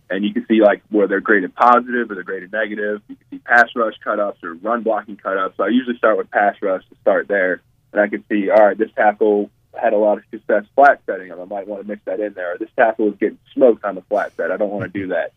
and 0.09 0.23
you 0.23 0.33
can 0.33 0.45
see 0.47 0.61
like 0.61 0.81
where 0.89 1.09
they're 1.09 1.19
graded 1.19 1.53
positive 1.53 2.09
or 2.09 2.15
they're 2.15 2.23
graded 2.23 2.53
negative. 2.53 3.01
You 3.09 3.17
can 3.17 3.25
see 3.31 3.39
pass 3.39 3.67
rush 3.75 3.95
cut-ups 4.01 4.41
or 4.45 4.53
run 4.53 4.83
blocking 4.83 5.17
cut-ups. 5.17 5.57
So 5.57 5.65
I 5.65 5.67
usually 5.67 5.97
start 5.97 6.17
with 6.17 6.31
pass 6.31 6.55
rush 6.61 6.87
to 6.87 6.95
start 7.01 7.27
there, 7.27 7.61
and 7.91 7.99
I 7.99 8.07
can 8.07 8.23
see 8.29 8.49
all 8.49 8.65
right, 8.65 8.77
this 8.77 8.91
tackle 8.95 9.51
had 9.81 9.93
a 9.93 9.97
lot 9.97 10.17
of 10.17 10.23
success 10.31 10.63
flat 10.75 11.01
setting 11.05 11.27
him. 11.27 11.39
I 11.39 11.45
might 11.45 11.67
want 11.67 11.81
to 11.81 11.87
mix 11.87 12.03
that 12.05 12.19
in 12.19 12.33
there. 12.33 12.57
This 12.57 12.69
tackle 12.75 13.09
is 13.09 13.15
getting 13.19 13.39
smoked 13.53 13.83
on 13.83 13.95
the 13.95 14.01
flat 14.03 14.35
set. 14.35 14.51
I 14.51 14.57
don't 14.57 14.71
want 14.71 14.91
to 14.91 14.99
do 14.99 15.07
that. 15.07 15.33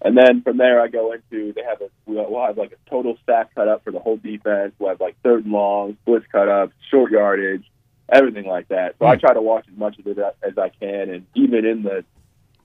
And 0.00 0.16
then 0.16 0.42
from 0.42 0.58
there, 0.58 0.80
I 0.80 0.88
go 0.88 1.12
into 1.12 1.52
they 1.52 1.64
have 1.64 1.80
a 1.80 1.88
we'll 2.06 2.46
have 2.46 2.56
like 2.56 2.72
a 2.72 2.90
total 2.90 3.18
stack 3.22 3.54
cut 3.54 3.66
up 3.66 3.82
for 3.82 3.90
the 3.90 3.98
whole 3.98 4.16
defense. 4.16 4.74
We'll 4.78 4.90
have 4.90 5.00
like 5.00 5.16
third 5.22 5.44
and 5.44 5.52
long, 5.52 5.96
blitz 6.04 6.26
cut 6.30 6.48
ups, 6.48 6.74
short 6.90 7.10
yardage, 7.10 7.64
everything 8.08 8.46
like 8.46 8.68
that. 8.68 8.94
So 8.98 9.06
I 9.06 9.16
try 9.16 9.34
to 9.34 9.42
watch 9.42 9.66
as 9.70 9.76
much 9.76 9.98
of 9.98 10.06
it 10.06 10.18
as 10.42 10.56
I 10.56 10.68
can, 10.68 11.10
and 11.10 11.26
even 11.34 11.64
in 11.64 11.82
the 11.82 12.04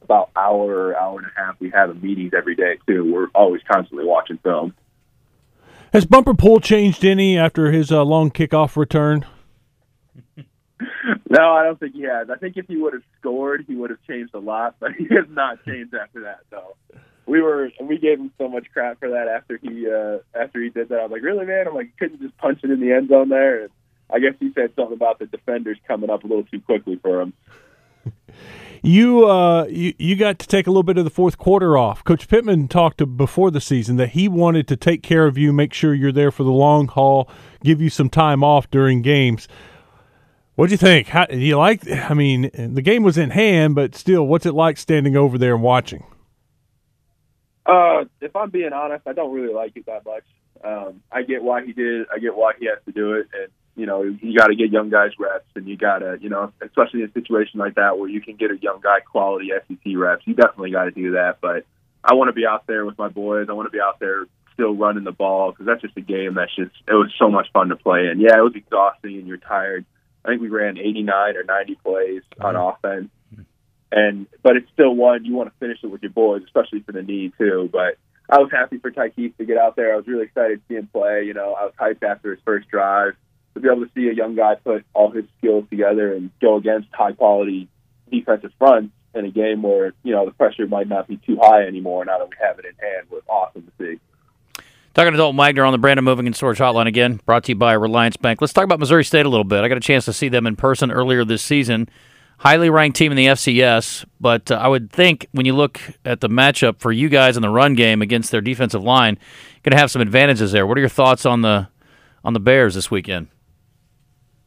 about 0.04 0.30
hour 0.36 0.90
or 0.90 0.98
hour 0.98 1.18
and 1.18 1.28
a 1.28 1.40
half 1.40 1.60
we 1.60 1.70
have 1.72 1.90
in 1.90 2.02
meetings 2.02 2.34
every 2.38 2.56
day 2.56 2.78
too. 2.86 3.12
We're 3.12 3.28
always 3.34 3.62
constantly 3.64 4.06
watching 4.06 4.38
film. 4.38 4.76
Has 5.92 6.06
Bumper 6.06 6.34
Pool 6.34 6.60
changed 6.60 7.06
any 7.06 7.38
after 7.38 7.72
his 7.72 7.92
uh, 7.92 8.04
long 8.04 8.32
kickoff 8.32 8.76
return? 8.76 9.26
no, 11.30 11.54
I 11.54 11.64
don't 11.64 11.80
think 11.80 11.94
he 11.94 12.04
has. 12.04 12.30
I 12.30 12.38
think 12.38 12.58
if 12.58 12.68
he 12.68 12.78
would 12.78 12.94
have 12.94 13.04
scored, 13.20 13.66
he 13.68 13.76
would 13.76 13.90
have 13.90 14.02
changed 14.08 14.34
a 14.34 14.40
lot, 14.40 14.76
but 14.80 14.92
he 14.98 15.06
has 15.06 15.26
not 15.30 15.64
changed 15.66 15.94
after 15.94 16.22
that. 16.22 16.40
So 16.50 16.76
we 17.26 17.42
were 17.42 17.72
we 17.82 17.98
gave 17.98 18.20
him 18.20 18.32
so 18.38 18.48
much 18.48 18.68
crap 18.74 19.00
for 19.00 19.10
that 19.10 19.28
after 19.28 19.58
he 19.58 19.88
uh 19.90 20.20
after 20.40 20.62
he 20.62 20.70
did 20.70 20.90
that. 20.90 21.00
I 21.00 21.04
was 21.04 21.12
like, 21.12 21.24
really, 21.24 21.46
man? 21.46 21.68
I'm 21.68 21.76
like, 21.76 21.96
couldn't 21.98 22.22
just 22.22 22.38
punch 22.38 22.60
it 22.64 22.72
in 22.72 22.80
the 22.80 22.92
end 22.92 23.10
zone 23.10 23.30
there. 23.30 23.64
And 23.64 23.72
I 24.10 24.20
guess 24.20 24.34
he 24.40 24.52
said 24.54 24.74
something 24.76 24.96
about 24.96 25.20
the 25.20 25.26
defenders 25.26 25.78
coming 25.88 26.10
up 26.10 26.24
a 26.24 26.28
little 26.28 26.46
too 26.46 26.62
quickly 26.62 27.00
for 27.02 27.22
him. 27.22 27.34
You, 28.86 29.30
uh, 29.30 29.64
you 29.68 29.94
you 29.98 30.18
got 30.18 30.40
to 30.40 30.48
take 30.48 30.68
a 30.68 30.70
little 30.70 30.84
bit 30.84 30.98
of 30.98 31.06
the 31.06 31.10
fourth 31.10 31.38
quarter 31.38 31.78
off. 31.78 32.04
Coach 32.04 32.28
Pittman 32.28 32.68
talked 32.68 32.98
to, 32.98 33.06
before 33.06 33.50
the 33.50 33.62
season 33.62 33.96
that 33.96 34.10
he 34.10 34.28
wanted 34.28 34.68
to 34.68 34.76
take 34.76 35.02
care 35.02 35.26
of 35.26 35.38
you, 35.38 35.54
make 35.54 35.74
sure 35.74 35.94
you're 35.94 36.12
there 36.12 36.32
for 36.32 36.44
the 36.44 36.52
long 36.52 36.90
haul, 36.90 37.30
give 37.64 37.80
you 37.80 37.90
some 37.90 38.10
time 38.10 38.44
off 38.44 38.70
during 38.70 39.02
games. 39.02 39.48
What 40.56 40.68
do 40.68 40.74
you 40.74 40.78
think? 40.78 41.08
How 41.08 41.26
do 41.26 41.38
you 41.38 41.58
like? 41.58 41.90
I 41.90 42.14
mean, 42.14 42.52
the 42.54 42.82
game 42.82 43.04
was 43.04 43.18
in 43.18 43.32
hand, 43.32 43.74
but 43.76 43.96
still, 43.96 44.28
what's 44.28 44.46
it 44.46 44.54
like 44.54 44.78
standing 44.78 45.18
over 45.18 45.38
there 45.38 45.56
and 45.56 45.64
watching? 45.64 46.06
Uh, 47.66 48.06
if 48.22 48.36
I'm 48.36 48.50
being 48.50 48.74
honest, 48.74 49.08
I 49.08 49.14
don't 49.14 49.34
really 49.34 49.54
like 49.54 49.76
it 49.76 49.86
that 49.88 50.06
much. 50.06 50.24
Um, 50.64 51.02
I 51.12 51.24
get 51.24 51.42
why 51.44 51.66
he 51.66 51.74
did. 51.74 52.08
I 52.14 52.20
get 52.20 52.36
why 52.36 52.54
he 52.60 52.68
has 52.68 52.78
to 52.86 52.92
do 52.92 53.14
it, 53.14 53.28
and 53.34 53.52
you 53.76 53.88
know, 53.88 54.04
you 54.04 54.38
got 54.38 54.48
to 54.48 54.56
get 54.56 54.70
young 54.70 54.90
guys 54.90 55.12
reps, 55.18 55.50
and 55.56 55.68
you 55.68 55.76
got 55.76 56.00
to, 56.00 56.18
you 56.22 56.30
know, 56.30 56.54
especially 56.62 57.02
in 57.02 57.10
a 57.10 57.14
situation 57.14 57.60
like 57.60 57.76
that 57.76 57.98
where 57.98 58.08
you 58.08 58.22
can 58.22 58.36
get 58.36 58.52
a 58.52 58.58
young 58.58 58.80
guy 58.82 59.00
quality 59.00 59.50
SEC 59.68 59.94
reps, 59.96 60.28
you 60.28 60.36
definitely 60.36 60.72
got 60.72 60.84
to 60.84 60.92
do 60.92 61.14
that. 61.14 61.38
But 61.42 61.66
I 62.04 62.14
want 62.14 62.30
to 62.30 62.34
be 62.34 62.46
out 62.46 62.68
there 62.68 62.86
with 62.86 62.98
my 63.00 63.08
boys. 63.08 63.48
I 63.50 63.54
want 63.54 63.66
to 63.66 63.72
be 63.72 63.82
out 63.82 64.00
there 64.00 64.26
still 64.54 64.76
running 64.76 65.04
the 65.04 65.12
ball 65.12 65.52
because 65.52 65.66
that's 65.66 65.82
just 65.82 65.98
a 65.98 66.02
game 66.02 66.36
that's 66.36 66.56
just 66.56 66.72
it 66.88 66.94
was 66.94 67.12
so 67.18 67.30
much 67.32 67.48
fun 67.52 67.70
to 67.70 67.76
play 67.76 68.08
in. 68.08 68.20
Yeah, 68.20 68.38
it 68.38 68.44
was 68.44 68.56
exhausting 68.56 69.18
and 69.18 69.28
you're 69.28 69.38
tired. 69.38 69.86
I 70.26 70.30
think 70.30 70.42
we 70.42 70.50
ran 70.50 70.78
89 70.78 71.36
or 71.36 71.44
90 71.44 71.76
plays 71.76 72.22
on 72.40 72.56
mm-hmm. 72.56 72.86
offense, 72.86 73.10
mm-hmm. 73.34 73.42
and 73.92 74.28
but 74.42 74.56
it's 74.58 74.70
still 74.72 74.96
one 74.96 75.26
you 75.26 75.34
want 75.34 75.52
to 75.52 75.60
finish 75.60 75.80
it 75.84 75.88
with 75.88 76.02
your 76.02 76.12
boys, 76.12 76.44
especially 76.46 76.82
for 76.82 76.92
the 76.92 77.04
knee 77.04 77.34
too. 77.38 77.70
But 77.72 77.98
I 78.30 78.40
was 78.40 78.52
happy 78.52 78.78
for 78.78 78.92
Tykees 78.92 79.36
to 79.38 79.46
get 79.46 79.58
out 79.58 79.76
there. 79.76 79.94
I 79.94 79.98
was 79.98 80.08
really 80.08 80.24
excited 80.24 80.62
to 80.62 80.64
see 80.68 80.76
him 80.76 80.90
play. 80.92 81.24
You 81.26 81.34
know, 81.34 81.54
I 81.54 81.66
was 81.66 81.74
hyped 81.80 82.04
after 82.04 82.32
his 82.32 82.40
first 82.46 82.70
drive 82.70 83.14
to 83.54 83.60
be 83.60 83.68
able 83.68 83.86
to 83.86 83.92
see 83.94 84.08
a 84.08 84.14
young 84.14 84.36
guy 84.36 84.56
put 84.56 84.86
all 84.94 85.12
his 85.12 85.26
skills 85.38 85.66
together 85.70 86.14
and 86.14 86.32
go 86.42 86.56
against 86.56 86.88
high 86.94 87.12
quality 87.12 87.68
defensive 88.12 88.52
fronts 88.58 88.94
in 89.14 89.26
a 89.26 89.32
game 89.32 89.62
where 89.62 89.94
you 90.04 90.12
know 90.12 90.26
the 90.26 90.32
pressure 90.32 90.68
might 90.68 90.88
not 90.88 91.08
be 91.08 91.18
too 91.18 91.38
high 91.42 91.64
anymore. 91.64 92.06
Now 92.06 92.20
that 92.20 92.30
we 92.30 92.36
have 92.42 92.60
it 92.60 92.66
in 92.66 92.76
hand, 92.76 93.08
was 93.10 93.24
awesome 93.28 93.64
to 93.64 93.72
see. 93.78 94.00
Talking 94.94 95.14
to 95.14 95.18
Dalton 95.18 95.38
Wagner 95.38 95.66
on 95.66 95.72
the 95.72 95.80
Brandon 95.80 96.06
Moving 96.06 96.28
and 96.28 96.36
Storage 96.36 96.60
Hotline 96.60 96.86
again, 96.86 97.20
brought 97.26 97.46
to 97.46 97.54
you 97.54 97.56
by 97.56 97.74
Reliance 97.74 98.16
Bank. 98.16 98.42
Let's 98.42 98.54
talk 98.54 98.64
about 98.64 98.80
Missouri 98.80 99.04
State 99.04 99.26
a 99.26 99.30
little 99.30 99.44
bit. 99.44 99.64
I 99.64 99.68
got 99.68 99.78
a 99.78 99.82
chance 99.82 100.06
to 100.06 100.14
see 100.14 100.30
them 100.30 100.46
in 100.46 100.56
person 100.56 100.92
earlier 100.92 101.26
this 101.26 101.42
season. 101.42 101.90
Highly 102.38 102.70
ranked 102.70 102.96
team 102.96 103.12
in 103.12 103.16
the 103.16 103.26
FCS, 103.26 104.06
but 104.22 104.52
uh, 104.52 104.56
I 104.56 104.68
would 104.68 104.92
think 104.92 105.28
when 105.32 105.48
you 105.48 105.56
look 105.56 105.82
at 106.06 106.20
the 106.20 106.30
matchup 106.30 106.80
for 106.80 106.92
you 106.92 107.10
guys 107.10 107.38
in 107.38 107.42
the 107.42 107.50
run 107.50 107.74
game 107.74 108.04
against 108.04 108.30
their 108.30 108.42
defensive 108.42 108.84
line, 108.84 109.18
going 109.64 109.72
to 109.72 109.78
have 109.78 109.90
some 109.90 110.02
advantages 110.02 110.52
there. 110.52 110.68
What 110.68 110.78
are 110.78 110.82
your 110.82 110.90
thoughts 110.90 111.26
on 111.26 111.42
the 111.42 111.70
on 112.24 112.34
the 112.34 112.40
Bears 112.40 112.76
this 112.76 112.92
weekend? 112.92 113.30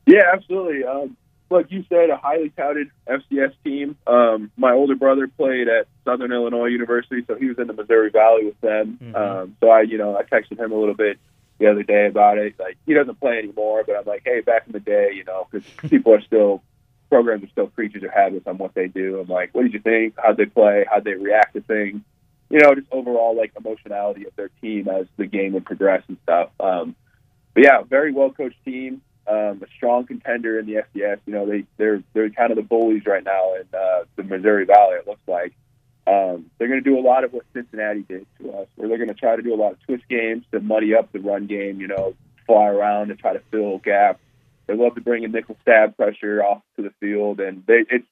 Yeah, 0.07 0.31
absolutely. 0.33 0.85
Um, 0.85 1.17
like 1.51 1.71
you 1.71 1.85
said, 1.89 2.11
a 2.11 2.17
highly 2.17 2.51
touted 2.51 2.89
FCS 3.09 3.55
team. 3.65 3.97
Um, 4.07 4.51
my 4.57 4.73
older 4.73 4.97
brother 4.97 5.29
played 5.29 5.69
at 5.69 5.87
Southern 6.05 6.33
Illinois 6.33 6.67
University, 6.67 7.25
so 7.27 7.37
he 7.37 7.47
was 7.47 7.59
in 7.59 7.69
the 7.69 7.73
Missouri 7.73 8.11
Valley 8.11 8.47
with 8.47 8.61
them. 8.61 8.99
Mhm. 9.01 9.15
Um, 9.15 9.57
so 9.61 9.71
I, 9.71 9.83
you 9.83 9.99
know, 9.99 10.17
I 10.17 10.23
texted 10.25 10.59
him 10.59 10.73
a 10.73 10.77
little 10.77 10.95
bit 10.95 11.19
the 11.59 11.71
other 11.71 11.83
day 11.83 12.07
about 12.07 12.39
it. 12.39 12.55
Like 12.59 12.77
he 12.87 12.95
doesn't 12.95 13.21
play 13.21 13.39
anymore, 13.39 13.85
but 13.87 13.97
I'm 13.97 14.05
like, 14.05 14.23
hey, 14.25 14.41
back 14.41 14.65
in 14.67 14.73
the 14.73 14.81
day, 14.81 15.13
you 15.15 15.25
know, 15.25 15.47
because 15.51 15.67
people 15.91 16.13
are 16.15 16.23
still 16.23 16.63
programs 17.09 17.45
are 17.45 17.51
still 17.51 17.69
creatures 17.69 18.03
of 18.03 18.11
habits 18.11 18.47
on 18.49 18.59
what 18.59 18.75
they 18.75 18.89
do. 18.89 19.21
I'm 19.21 19.29
like, 19.29 19.55
what 19.55 19.63
did 19.63 19.73
you 19.73 19.81
think? 19.81 20.15
How'd 20.19 20.37
they 20.37 20.47
play? 20.47 20.85
How'd 20.91 21.05
they 21.05 21.15
react 21.15 21.55
to 21.55 21.61
things? 21.61 22.01
You 22.51 22.61
know, 22.61 22.75
just 22.75 22.89
overall 22.91 23.37
like 23.37 23.53
emotionality 23.57 24.27
of 24.27 24.35
their 24.37 24.51
team 24.61 24.89
as 24.89 25.07
the 25.17 25.27
game 25.27 25.53
would 25.53 25.65
progress 25.65 26.03
and 26.09 26.17
stuff. 26.25 26.51
Um, 26.59 26.97
but 27.55 27.65
yeah, 27.65 27.83
very 27.83 28.13
well 28.13 28.31
coached 28.31 28.63
team 28.65 29.03
um, 29.29 29.63
a 29.63 29.67
strong 29.77 30.07
contender 30.07 30.59
in 30.59 30.67
the 30.67 30.75
FCS. 30.75 31.19
You 31.27 31.33
know, 31.33 31.47
they 31.47 31.65
they're 31.77 32.03
they're 32.13 32.31
kind 32.31 32.51
of 32.51 32.57
the 32.57 32.63
bullies 32.63 33.07
right 33.07 33.25
now 33.25 33.55
in 33.55 33.67
uh, 33.73 34.05
the 34.17 34.23
Missouri 34.23 34.65
Valley. 34.65 34.97
It 34.97 35.07
looks 35.07 35.27
like 35.27 35.53
um, 36.07 36.51
they're 36.59 36.69
going 36.69 36.83
to 36.83 36.89
do 36.89 36.99
a 36.99 37.03
lot 37.07 37.25
of 37.25 37.33
what 37.33 37.45
Cincinnati 37.53 38.03
did 38.03 38.27
to 38.41 38.53
us, 38.53 38.69
where 38.77 38.89
they're 38.89 38.99
going 38.99 39.09
to 39.09 39.15
try 39.15 39.37
to 39.37 39.43
do 39.43 39.55
a 39.55 39.57
lot 39.57 39.73
of 39.73 39.83
twist 39.83 40.05
games 40.09 40.45
to 40.53 40.61
muddy 40.61 40.95
up 40.95 41.13
the 41.13 41.21
run 41.21 41.47
game. 41.47 41.81
You 41.81 41.89
know, 41.89 42.15
fly 42.47 42.67
around 42.67 43.11
and 43.11 43.19
try 43.19 43.33
to 43.33 43.43
fill 43.51 43.79
gaps. 43.79 44.21
They 44.67 44.75
love 44.75 44.95
to 44.97 45.01
bring 45.01 45.25
a 45.25 45.29
nickel 45.29 45.57
stab 45.63 45.97
pressure 45.97 46.43
off 46.43 46.63
to 46.77 46.83
the 46.83 46.91
field, 47.01 47.41
and 47.41 47.65
they, 47.67 47.85
it's 47.89 48.07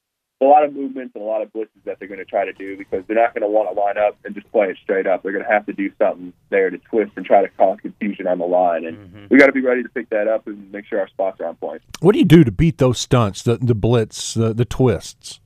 a 0.45 0.49
lot 0.49 0.63
of 0.63 0.73
movements 0.73 1.13
and 1.15 1.23
a 1.23 1.27
lot 1.27 1.41
of 1.41 1.51
blitzes 1.51 1.69
that 1.85 1.97
they're 1.99 2.07
going 2.07 2.19
to 2.19 2.25
try 2.25 2.45
to 2.45 2.53
do 2.53 2.77
because 2.77 3.03
they're 3.07 3.15
not 3.15 3.33
going 3.33 3.41
to 3.41 3.47
want 3.47 3.69
to 3.73 3.79
line 3.79 3.97
up 3.97 4.17
and 4.23 4.33
just 4.35 4.49
play 4.51 4.67
it 4.67 4.77
straight 4.83 5.07
up. 5.07 5.23
They're 5.23 5.31
going 5.31 5.43
to 5.45 5.51
have 5.51 5.65
to 5.65 5.73
do 5.73 5.91
something 5.97 6.31
there 6.49 6.69
to 6.69 6.77
twist 6.77 7.11
and 7.15 7.25
try 7.25 7.41
to 7.41 7.49
cause 7.49 7.79
confusion 7.81 8.27
on 8.27 8.37
the 8.39 8.45
line, 8.45 8.85
and 8.85 8.97
Mm-hmm. 8.97 9.25
we 9.29 9.37
got 9.37 9.47
to 9.47 9.51
be 9.51 9.61
ready 9.61 9.83
to 9.83 9.89
pick 9.89 10.09
that 10.09 10.27
up 10.27 10.47
and 10.47 10.71
make 10.71 10.85
sure 10.85 10.99
our 10.99 11.07
spots 11.07 11.39
are 11.41 11.45
on 11.47 11.55
point. 11.55 11.81
What 11.99 12.13
do 12.13 12.19
you 12.19 12.25
do 12.25 12.43
to 12.43 12.51
beat 12.51 12.77
those 12.77 12.99
stunts, 12.99 13.43
the 13.43 13.57
the 13.57 13.75
blitz, 13.75 14.33
the, 14.35 14.53
the 14.53 14.65
twists? 14.65 15.39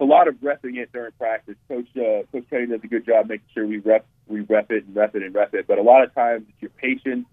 a 0.00 0.04
lot 0.04 0.26
of 0.28 0.34
repping 0.36 0.76
it 0.76 0.92
during 0.92 1.12
practice. 1.12 1.54
Coach 1.68 1.86
uh, 1.96 2.24
Coach 2.32 2.44
Kenny 2.50 2.66
does 2.66 2.80
a 2.82 2.86
good 2.86 3.06
job 3.06 3.28
making 3.28 3.46
sure 3.54 3.66
we 3.66 3.78
rep 3.78 4.04
we 4.26 4.40
rep 4.40 4.70
it 4.70 4.84
and 4.86 4.96
rep 4.96 5.14
it 5.14 5.22
and 5.22 5.34
rep 5.34 5.54
it. 5.54 5.66
But 5.66 5.78
a 5.78 5.82
lot 5.82 6.02
of 6.02 6.12
times 6.14 6.44
it's 6.48 6.60
your 6.62 6.70
patience 6.70 7.26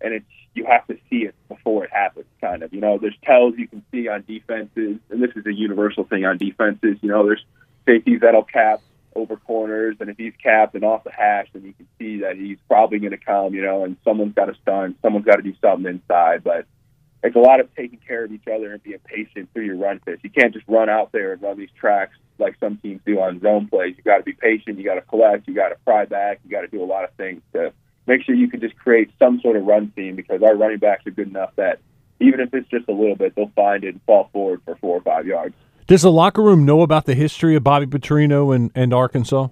and 0.00 0.14
it's 0.14 0.26
you 0.54 0.64
have 0.66 0.86
to 0.86 0.96
see 1.10 1.24
it 1.24 1.34
before 1.48 1.84
it 1.84 1.90
happens. 1.92 2.26
Kind 2.40 2.53
of, 2.64 2.72
you 2.72 2.80
know, 2.80 2.98
there's 2.98 3.16
tells 3.22 3.54
you 3.56 3.68
can 3.68 3.84
see 3.92 4.08
on 4.08 4.24
defenses, 4.26 4.98
and 5.10 5.22
this 5.22 5.30
is 5.36 5.46
a 5.46 5.52
universal 5.52 6.04
thing 6.04 6.24
on 6.24 6.38
defenses. 6.38 6.98
You 7.00 7.10
know, 7.10 7.24
there's 7.24 7.44
safeties 7.86 8.20
that'll 8.20 8.44
cap 8.44 8.80
over 9.14 9.36
corners, 9.36 9.96
and 10.00 10.10
if 10.10 10.16
he's 10.16 10.32
capped 10.42 10.74
and 10.74 10.84
off 10.84 11.04
the 11.04 11.12
hash, 11.12 11.48
then 11.52 11.64
you 11.64 11.72
can 11.72 11.86
see 11.98 12.20
that 12.20 12.36
he's 12.36 12.58
probably 12.68 12.98
going 12.98 13.12
to 13.12 13.18
come. 13.18 13.54
You 13.54 13.62
know, 13.62 13.84
and 13.84 13.96
someone's 14.04 14.34
got 14.34 14.46
to 14.46 14.54
stun, 14.62 14.96
someone's 15.02 15.26
got 15.26 15.36
to 15.36 15.42
do 15.42 15.54
something 15.60 15.88
inside, 15.88 16.42
but 16.42 16.66
it's 17.22 17.36
a 17.36 17.40
lot 17.40 17.60
of 17.60 17.74
taking 17.74 17.98
care 18.06 18.24
of 18.24 18.32
each 18.32 18.46
other 18.46 18.72
and 18.72 18.82
being 18.82 18.98
patient 19.04 19.48
through 19.54 19.64
your 19.64 19.76
run 19.76 19.98
fits. 20.04 20.22
You 20.22 20.30
can't 20.30 20.52
just 20.52 20.66
run 20.68 20.90
out 20.90 21.10
there 21.12 21.32
and 21.32 21.40
run 21.40 21.56
these 21.56 21.70
tracks 21.78 22.16
like 22.38 22.56
some 22.60 22.76
teams 22.78 23.00
do 23.06 23.18
on 23.20 23.40
zone 23.40 23.68
plays. 23.68 23.94
You 23.96 24.02
got 24.02 24.18
to 24.18 24.24
be 24.24 24.34
patient. 24.34 24.78
You 24.78 24.84
got 24.84 24.96
to 24.96 25.00
collect. 25.00 25.48
You 25.48 25.54
got 25.54 25.70
to 25.70 25.76
pry 25.86 26.04
back. 26.04 26.40
You 26.44 26.50
got 26.50 26.62
to 26.62 26.68
do 26.68 26.82
a 26.82 26.84
lot 26.84 27.04
of 27.04 27.10
things 27.12 27.40
to 27.54 27.72
make 28.06 28.22
sure 28.24 28.34
you 28.34 28.48
can 28.48 28.60
just 28.60 28.76
create 28.76 29.10
some 29.18 29.40
sort 29.40 29.56
of 29.56 29.64
run 29.64 29.92
theme 29.96 30.16
because 30.16 30.42
our 30.42 30.54
running 30.54 30.78
backs 30.78 31.06
are 31.06 31.12
good 31.12 31.28
enough 31.28 31.52
that 31.56 31.80
even 32.20 32.40
if 32.40 32.54
it's 32.54 32.68
just 32.68 32.88
a 32.88 32.92
little 32.92 33.16
bit, 33.16 33.34
they'll 33.34 33.52
find 33.54 33.84
it 33.84 33.88
and 33.88 34.02
fall 34.04 34.30
forward 34.32 34.62
for 34.64 34.76
four 34.76 34.98
or 34.98 35.00
five 35.00 35.26
yards. 35.26 35.54
Does 35.86 36.02
the 36.02 36.12
locker 36.12 36.42
room 36.42 36.64
know 36.64 36.82
about 36.82 37.04
the 37.04 37.14
history 37.14 37.54
of 37.56 37.64
Bobby 37.64 37.86
Petrino 37.86 38.54
and, 38.54 38.70
and 38.74 38.94
Arkansas? 38.94 39.48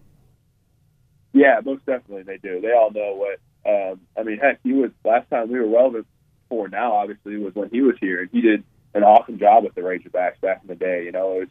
Yeah, 1.32 1.60
most 1.64 1.84
definitely 1.86 2.22
they 2.22 2.38
do. 2.38 2.60
They 2.60 2.72
all 2.72 2.90
know 2.90 3.14
what. 3.14 3.38
Um, 3.64 4.00
I 4.18 4.22
mean, 4.22 4.38
heck, 4.38 4.60
he 4.64 4.72
was 4.72 4.90
last 5.04 5.28
time 5.30 5.50
we 5.50 5.58
were 5.58 5.68
relevant 5.68 6.06
for 6.48 6.68
now. 6.68 6.96
Obviously, 6.96 7.36
was 7.36 7.54
when 7.54 7.70
he 7.70 7.80
was 7.80 7.96
here, 8.00 8.20
and 8.20 8.30
he 8.30 8.40
did 8.40 8.64
an 8.94 9.02
awesome 9.02 9.38
job 9.38 9.64
with 9.64 9.74
the 9.74 9.80
Razorbacks 9.80 10.40
back 10.40 10.60
in 10.62 10.68
the 10.68 10.74
day. 10.74 11.04
You 11.04 11.12
know, 11.12 11.36
it 11.36 11.38
was 11.40 11.48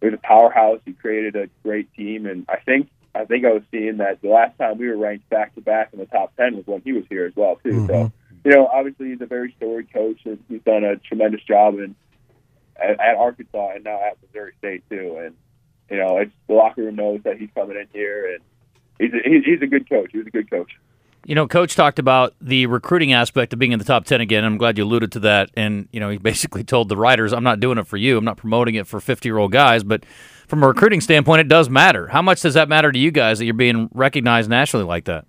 it 0.00 0.04
was 0.06 0.14
a 0.14 0.26
powerhouse. 0.26 0.80
He 0.84 0.92
created 0.92 1.36
a 1.36 1.48
great 1.62 1.92
team, 1.94 2.26
and 2.26 2.46
I 2.48 2.56
think 2.56 2.88
I 3.14 3.24
think 3.24 3.44
I 3.44 3.52
was 3.52 3.62
seeing 3.70 3.98
that 3.98 4.22
the 4.22 4.28
last 4.28 4.56
time 4.58 4.78
we 4.78 4.88
were 4.88 4.96
ranked 4.96 5.28
back 5.28 5.54
to 5.56 5.60
back 5.60 5.90
in 5.92 5.98
the 5.98 6.06
top 6.06 6.34
ten 6.36 6.56
was 6.56 6.66
when 6.66 6.80
he 6.82 6.92
was 6.92 7.04
here 7.08 7.26
as 7.26 7.34
well 7.36 7.56
too. 7.62 7.86
So, 7.86 8.12
you 8.44 8.50
know, 8.52 8.66
obviously 8.66 9.10
he's 9.10 9.20
a 9.20 9.26
very 9.26 9.54
storied 9.56 9.92
coach, 9.92 10.20
and 10.24 10.42
he's 10.48 10.62
done 10.62 10.84
a 10.84 10.96
tremendous 10.96 11.42
job 11.42 11.74
in 11.74 11.94
at, 12.76 13.00
at 13.00 13.16
Arkansas 13.16 13.72
and 13.74 13.84
now 13.84 14.00
at 14.00 14.16
Missouri 14.22 14.52
State 14.58 14.82
too. 14.88 15.20
And 15.22 15.34
you 15.90 15.98
know, 15.98 16.18
it's 16.18 16.32
the 16.46 16.54
locker 16.54 16.82
room 16.82 16.96
knows 16.96 17.20
that 17.24 17.36
he's 17.38 17.50
coming 17.54 17.76
in 17.76 17.86
here, 17.92 18.34
and 18.34 18.42
he's 18.98 19.12
a, 19.12 19.28
he's, 19.28 19.44
he's 19.44 19.62
a 19.62 19.66
good 19.66 19.88
coach. 19.88 20.10
He 20.12 20.18
was 20.18 20.26
a 20.26 20.30
good 20.30 20.50
coach. 20.50 20.70
You 21.26 21.34
know, 21.34 21.46
Coach 21.46 21.76
talked 21.76 21.98
about 21.98 22.34
the 22.40 22.64
recruiting 22.66 23.12
aspect 23.12 23.52
of 23.52 23.58
being 23.58 23.72
in 23.72 23.78
the 23.78 23.84
top 23.84 24.06
10 24.06 24.22
again. 24.22 24.42
I'm 24.42 24.56
glad 24.56 24.78
you 24.78 24.84
alluded 24.84 25.12
to 25.12 25.20
that. 25.20 25.50
And, 25.54 25.86
you 25.92 26.00
know, 26.00 26.08
he 26.08 26.16
basically 26.16 26.64
told 26.64 26.88
the 26.88 26.96
writers, 26.96 27.34
I'm 27.34 27.44
not 27.44 27.60
doing 27.60 27.76
it 27.76 27.86
for 27.86 27.98
you. 27.98 28.16
I'm 28.16 28.24
not 28.24 28.38
promoting 28.38 28.74
it 28.76 28.86
for 28.86 29.00
50 29.00 29.28
year 29.28 29.36
old 29.36 29.52
guys. 29.52 29.84
But 29.84 30.06
from 30.48 30.62
a 30.62 30.68
recruiting 30.68 31.02
standpoint, 31.02 31.40
it 31.40 31.48
does 31.48 31.68
matter. 31.68 32.08
How 32.08 32.22
much 32.22 32.40
does 32.40 32.54
that 32.54 32.70
matter 32.70 32.90
to 32.90 32.98
you 32.98 33.10
guys 33.10 33.38
that 33.38 33.44
you're 33.44 33.52
being 33.52 33.90
recognized 33.92 34.48
nationally 34.48 34.86
like 34.86 35.04
that? 35.04 35.26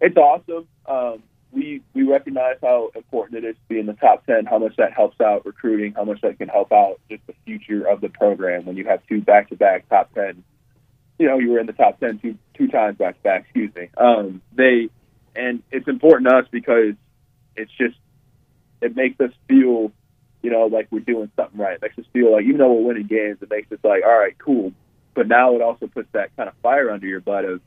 It's 0.00 0.16
awesome. 0.16 0.66
Um, 0.86 1.22
we 1.54 1.82
we 1.94 2.02
recognize 2.02 2.56
how 2.60 2.90
important 2.94 3.44
it 3.44 3.48
is 3.48 3.54
to 3.54 3.68
be 3.68 3.78
in 3.78 3.86
the 3.86 3.94
top 3.94 4.26
ten. 4.26 4.44
How 4.44 4.58
much 4.58 4.76
that 4.76 4.92
helps 4.92 5.20
out 5.20 5.46
recruiting. 5.46 5.94
How 5.94 6.04
much 6.04 6.20
that 6.22 6.38
can 6.38 6.48
help 6.48 6.72
out 6.72 7.00
just 7.08 7.26
the 7.26 7.34
future 7.44 7.86
of 7.86 8.00
the 8.00 8.08
program 8.08 8.66
when 8.66 8.76
you 8.76 8.84
have 8.86 9.00
two 9.08 9.20
back 9.20 9.48
to 9.50 9.56
back 9.56 9.88
top 9.88 10.12
ten. 10.14 10.42
You 11.18 11.28
know, 11.28 11.38
you 11.38 11.50
were 11.52 11.60
in 11.60 11.66
the 11.66 11.72
top 11.72 12.00
ten 12.00 12.18
two 12.18 12.36
two 12.54 12.68
times 12.68 12.98
back 12.98 13.16
to 13.16 13.22
back. 13.22 13.42
Excuse 13.44 13.74
me. 13.74 13.88
Um, 13.96 14.42
they 14.52 14.90
and 15.36 15.62
it's 15.70 15.88
important 15.88 16.28
to 16.28 16.36
us 16.36 16.46
because 16.50 16.94
it's 17.56 17.72
just 17.78 17.96
it 18.80 18.96
makes 18.96 19.20
us 19.20 19.30
feel, 19.48 19.92
you 20.42 20.50
know, 20.50 20.66
like 20.66 20.88
we're 20.90 21.00
doing 21.00 21.30
something 21.36 21.58
right. 21.58 21.74
It 21.74 21.82
makes 21.82 21.98
us 21.98 22.04
feel 22.12 22.32
like 22.32 22.44
even 22.44 22.58
though 22.58 22.72
we're 22.72 22.88
winning 22.88 23.06
games, 23.06 23.38
it 23.40 23.50
makes 23.50 23.70
us 23.72 23.78
like, 23.82 24.02
all 24.04 24.18
right, 24.18 24.36
cool. 24.38 24.72
But 25.14 25.28
now 25.28 25.54
it 25.54 25.62
also 25.62 25.86
puts 25.86 26.08
that 26.12 26.36
kind 26.36 26.48
of 26.48 26.54
fire 26.62 26.90
under 26.90 27.06
your 27.06 27.20
butt 27.20 27.44
of 27.44 27.60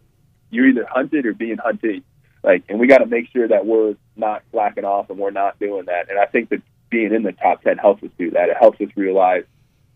you're 0.50 0.68
either 0.68 0.86
hunted 0.86 1.26
or 1.26 1.34
being 1.34 1.58
hunted. 1.58 2.04
Like, 2.48 2.64
and 2.70 2.80
we 2.80 2.88
got 2.88 3.00
to 3.00 3.06
make 3.06 3.30
sure 3.34 3.46
that 3.46 3.66
we're 3.66 3.96
not 4.16 4.42
slacking 4.52 4.86
off 4.86 5.10
and 5.10 5.20
we're 5.20 5.32
not 5.32 5.60
doing 5.60 5.88
that. 5.88 6.10
And 6.10 6.18
I 6.18 6.28
think 6.28 6.48
that 6.48 6.62
being 6.90 7.14
in 7.14 7.24
the 7.24 7.34
top 7.34 7.62
ten 7.62 7.78
helps 7.78 8.02
us 8.04 8.10
do 8.18 8.32
that. 8.32 8.48
It 8.48 8.56
helps 8.58 8.80
us 8.80 8.88
realize 8.96 9.44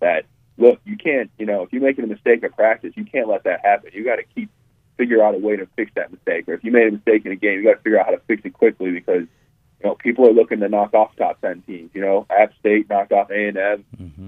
that 0.01 0.25
look, 0.57 0.81
you 0.83 0.97
can't, 0.97 1.31
you 1.39 1.45
know, 1.45 1.61
if 1.61 1.71
you're 1.71 1.81
making 1.81 2.03
a 2.03 2.07
mistake 2.07 2.43
at 2.43 2.53
practice, 2.57 2.91
you 2.97 3.05
can't 3.05 3.29
let 3.29 3.45
that 3.45 3.61
happen. 3.63 3.91
You 3.93 4.03
got 4.03 4.17
to 4.17 4.23
keep 4.35 4.49
figure 4.97 5.23
out 5.23 5.33
a 5.33 5.37
way 5.37 5.55
to 5.55 5.65
fix 5.77 5.93
that 5.95 6.11
mistake. 6.11 6.49
Or 6.49 6.53
if 6.53 6.63
you 6.65 6.73
made 6.73 6.89
a 6.89 6.91
mistake 6.91 7.25
in 7.25 7.31
a 7.31 7.37
game, 7.37 7.59
you 7.59 7.63
got 7.63 7.77
to 7.77 7.81
figure 7.83 7.97
out 7.97 8.07
how 8.07 8.11
to 8.11 8.21
fix 8.27 8.41
it 8.43 8.51
quickly 8.51 8.91
because 8.91 9.21
you 9.79 9.85
know 9.85 9.95
people 9.95 10.27
are 10.27 10.33
looking 10.33 10.59
to 10.59 10.67
knock 10.67 10.93
off 10.93 11.15
top 11.15 11.39
ten 11.39 11.61
teams. 11.61 11.91
You 11.93 12.01
know, 12.01 12.27
App 12.29 12.51
State 12.59 12.89
knocked 12.89 13.13
off 13.13 13.31
A 13.31 13.47
and 13.47 13.57
M. 13.57 13.85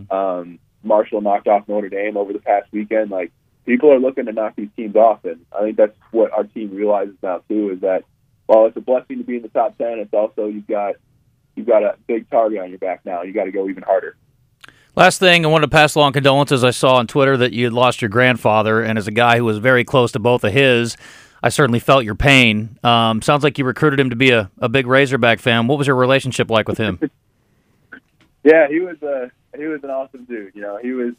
Um, 0.10 0.60
Marshall 0.82 1.20
knocked 1.20 1.50
off 1.50 1.68
Notre 1.68 1.90
Dame 1.90 2.16
over 2.16 2.32
the 2.32 2.40
past 2.40 2.72
weekend. 2.72 3.12
Like 3.12 3.34
people 3.66 3.92
are 3.92 4.00
looking 4.00 4.28
to 4.28 4.32
knock 4.32 4.56
these 4.56 4.70
teams 4.78 4.96
off, 4.96 5.26
and 5.26 5.46
I 5.52 5.60
think 5.62 5.76
that's 5.76 5.98
what 6.12 6.32
our 6.32 6.46
team 6.46 6.74
realizes 6.74 7.16
now 7.22 7.42
too. 7.50 7.72
Is 7.72 7.82
that 7.82 8.06
while 8.46 8.66
it's 8.66 8.78
a 8.78 8.82
blessing 8.82 9.18
to 9.20 9.24
be 9.24 9.38
in 9.38 9.42
the 9.42 9.50
top 9.50 9.78
ten, 9.78 10.00
it's 10.00 10.14
also 10.14 10.48
you've 10.48 10.68
got 10.68 10.96
you've 11.56 11.68
got 11.68 11.84
a 11.84 11.96
big 12.08 12.30
target 12.30 12.60
on 12.60 12.70
your 12.70 12.80
back 12.80 13.02
now. 13.06 13.22
You 13.24 13.34
got 13.34 13.46
to 13.46 13.52
go 13.52 13.70
even 13.70 13.84
harder. 13.84 14.16
Last 14.96 15.20
thing, 15.20 15.44
I 15.44 15.50
wanted 15.50 15.68
to 15.68 15.72
pass 15.72 15.96
along 15.96 16.14
condolences. 16.14 16.64
I 16.64 16.70
saw 16.70 16.96
on 16.98 17.08
Twitter 17.08 17.36
that 17.38 17.52
you 17.52 17.64
had 17.66 17.74
lost 17.74 18.02
your 18.02 18.10
grandfather, 18.10 18.82
and 18.82 18.98
as 18.98 19.08
a 19.08 19.12
guy 19.12 19.38
who 19.38 19.46
was 19.46 19.58
very 19.58 19.84
close 19.84 20.12
to 20.12 20.20
both 20.20 20.44
of 20.44 20.54
his, 20.54 20.98
I 21.42 21.50
certainly 21.50 21.80
felt 21.80 22.04
your 22.06 22.14
pain. 22.14 22.78
Um, 22.84 23.22
sounds 23.24 23.44
like 23.44 23.58
you 23.58 23.66
recruited 23.66 24.00
him 24.00 24.12
to 24.12 24.16
be 24.16 24.30
a, 24.30 24.52
a 24.60 24.70
big 24.70 24.86
Razorback 24.86 25.40
fan. 25.40 25.66
What 25.66 25.80
was 25.80 25.88
your 25.88 25.96
relationship 25.96 26.52
like 26.52 26.68
with 26.68 26.78
him? 26.78 27.00
Yeah, 28.44 28.68
he 28.68 28.80
was 28.82 29.02
a 29.02 29.32
he 29.58 29.66
was 29.66 29.84
an 29.84 29.90
awesome 29.90 30.26
dude. 30.26 30.54
You 30.54 30.62
know, 30.62 30.78
he 30.78 30.92
was 30.92 31.14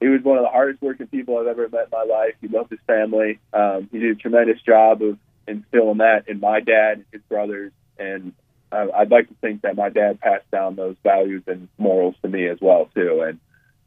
he 0.00 0.08
was 0.08 0.22
one 0.22 0.36
of 0.36 0.44
the 0.44 0.50
hardest 0.50 0.82
working 0.82 1.06
people 1.06 1.38
I've 1.38 1.46
ever 1.46 1.68
met 1.68 1.84
in 1.84 1.90
my 1.90 2.04
life. 2.04 2.34
He 2.40 2.48
loved 2.48 2.70
his 2.70 2.78
family. 2.86 3.40
Um, 3.52 3.88
he 3.90 3.98
did 3.98 4.16
a 4.16 4.20
tremendous 4.20 4.60
job 4.62 5.02
of 5.02 5.18
instilling 5.48 5.98
that 5.98 6.28
in 6.28 6.40
my 6.40 6.60
dad 6.60 6.98
and 6.98 7.04
his 7.12 7.22
brothers, 7.28 7.72
and 7.98 8.32
I, 8.70 8.88
I'd 8.94 9.10
like 9.10 9.28
to 9.28 9.34
think 9.40 9.62
that 9.62 9.76
my 9.76 9.88
dad 9.88 10.20
passed 10.20 10.50
down 10.50 10.76
those 10.76 10.96
values 11.02 11.42
and 11.46 11.68
morals 11.78 12.14
to 12.22 12.28
me 12.28 12.46
as 12.46 12.58
well 12.60 12.88
too. 12.94 13.22
And 13.26 13.40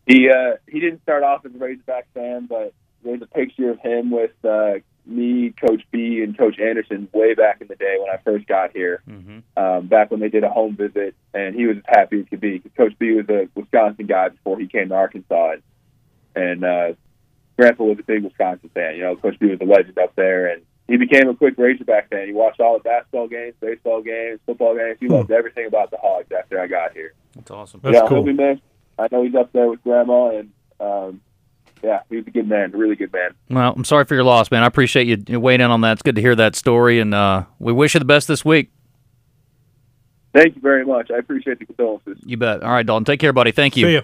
he 0.05 0.29
uh, 0.29 0.57
he 0.67 0.79
didn't 0.79 1.03
start 1.03 1.23
off 1.23 1.45
as 1.45 1.53
a 1.53 1.57
Razorback 1.57 2.07
fan, 2.13 2.47
but 2.47 2.73
there's 3.03 3.21
a 3.21 3.27
picture 3.27 3.69
of 3.69 3.79
him 3.79 4.11
with 4.11 4.31
uh, 4.43 4.73
me, 5.05 5.51
Coach 5.51 5.83
B, 5.91 6.21
and 6.23 6.37
Coach 6.37 6.59
Anderson 6.59 7.07
way 7.13 7.33
back 7.33 7.61
in 7.61 7.67
the 7.67 7.75
day 7.75 7.97
when 7.99 8.09
I 8.09 8.17
first 8.23 8.47
got 8.47 8.71
here. 8.71 9.01
Mm-hmm. 9.07 9.39
Um, 9.57 9.87
back 9.87 10.11
when 10.11 10.19
they 10.19 10.29
did 10.29 10.43
a 10.43 10.49
home 10.49 10.75
visit, 10.75 11.15
and 11.33 11.55
he 11.55 11.65
was 11.67 11.77
as 11.77 11.83
happy 11.87 12.19
as 12.21 12.27
could 12.29 12.41
be. 12.41 12.59
'cause 12.59 12.71
Coach 12.77 12.93
B 12.99 13.13
was 13.13 13.29
a 13.29 13.47
Wisconsin 13.55 14.05
guy 14.07 14.29
before 14.29 14.59
he 14.59 14.67
came 14.67 14.89
to 14.89 14.95
Arkansas, 14.95 15.53
and, 15.53 15.63
and 16.35 16.63
uh, 16.63 16.93
Grandpa 17.57 17.83
was 17.83 17.99
a 17.99 18.03
big 18.03 18.23
Wisconsin 18.23 18.69
fan. 18.73 18.95
You 18.95 19.03
know, 19.03 19.15
Coach 19.15 19.37
B 19.39 19.47
was 19.47 19.59
a 19.61 19.65
legend 19.65 19.97
up 19.97 20.15
there, 20.15 20.47
and 20.47 20.63
he 20.91 20.98
became 20.98 21.29
a 21.29 21.33
quick 21.33 21.57
Razorback 21.57 22.10
fan. 22.10 22.27
He 22.27 22.33
watched 22.33 22.60
all 22.60 22.77
the 22.77 22.83
basketball 22.83 23.29
games, 23.29 23.53
baseball 23.62 24.01
games, 24.01 24.41
football 24.45 24.75
games. 24.75 24.98
He 25.00 25.07
loved 25.07 25.31
everything 25.31 25.65
about 25.65 25.89
the 25.89 25.98
Hogs 25.98 26.29
after 26.38 26.60
I 26.60 26.67
got 26.67 26.91
here. 26.91 27.13
That's 27.33 27.50
awesome. 27.50 27.79
That's 27.81 27.95
yeah, 27.95 28.07
cool. 28.07 28.25
he'll 28.25 28.25
be 28.25 28.33
missed. 28.33 28.62
I 29.00 29.07
know 29.10 29.24
he's 29.24 29.33
up 29.33 29.53
there 29.53 29.69
with 29.69 29.81
Grandma, 29.83 30.38
and 30.38 30.51
um, 30.81 31.21
yeah, 31.81 32.01
he 32.10 32.17
was 32.17 32.27
a 32.27 32.31
good 32.31 32.48
man, 32.48 32.74
a 32.74 32.77
really 32.77 32.98
good 32.98 33.13
man. 33.13 33.33
Well, 33.50 33.74
I'm 33.74 33.86
sorry 33.86 34.03
for 34.03 34.15
your 34.15 34.25
loss, 34.25 34.51
man. 34.51 34.63
I 34.63 34.67
appreciate 34.67 35.07
you 35.07 35.24
you 35.27 35.39
weighing 35.39 35.62
in 35.62 35.71
on 35.71 35.79
that. 35.81 35.93
It's 35.93 36.01
good 36.01 36.15
to 36.15 36.21
hear 36.21 36.36
that 36.36 36.57
story, 36.57 37.00
and 37.00 37.13
uh, 37.13 37.45
we 37.57 37.71
wish 37.71 37.93
you 37.93 38.00
the 38.00 38.05
best 38.05 38.27
this 38.27 38.43
week. 38.43 38.71
Thank 40.33 40.55
you 40.55 40.62
very 40.62 40.86
much. 40.86 41.12
I 41.12 41.17
appreciate 41.17 41.60
the 41.60 41.65
condolences. 41.65 42.17
You 42.25 42.38
bet. 42.38 42.63
All 42.63 42.71
right, 42.71 42.86
Dalton. 42.86 43.05
Take 43.05 43.19
care, 43.19 43.33
buddy. 43.33 43.51
Thank 43.51 43.75
you. 43.75 43.86
See 43.86 43.93
ya. 43.93 44.00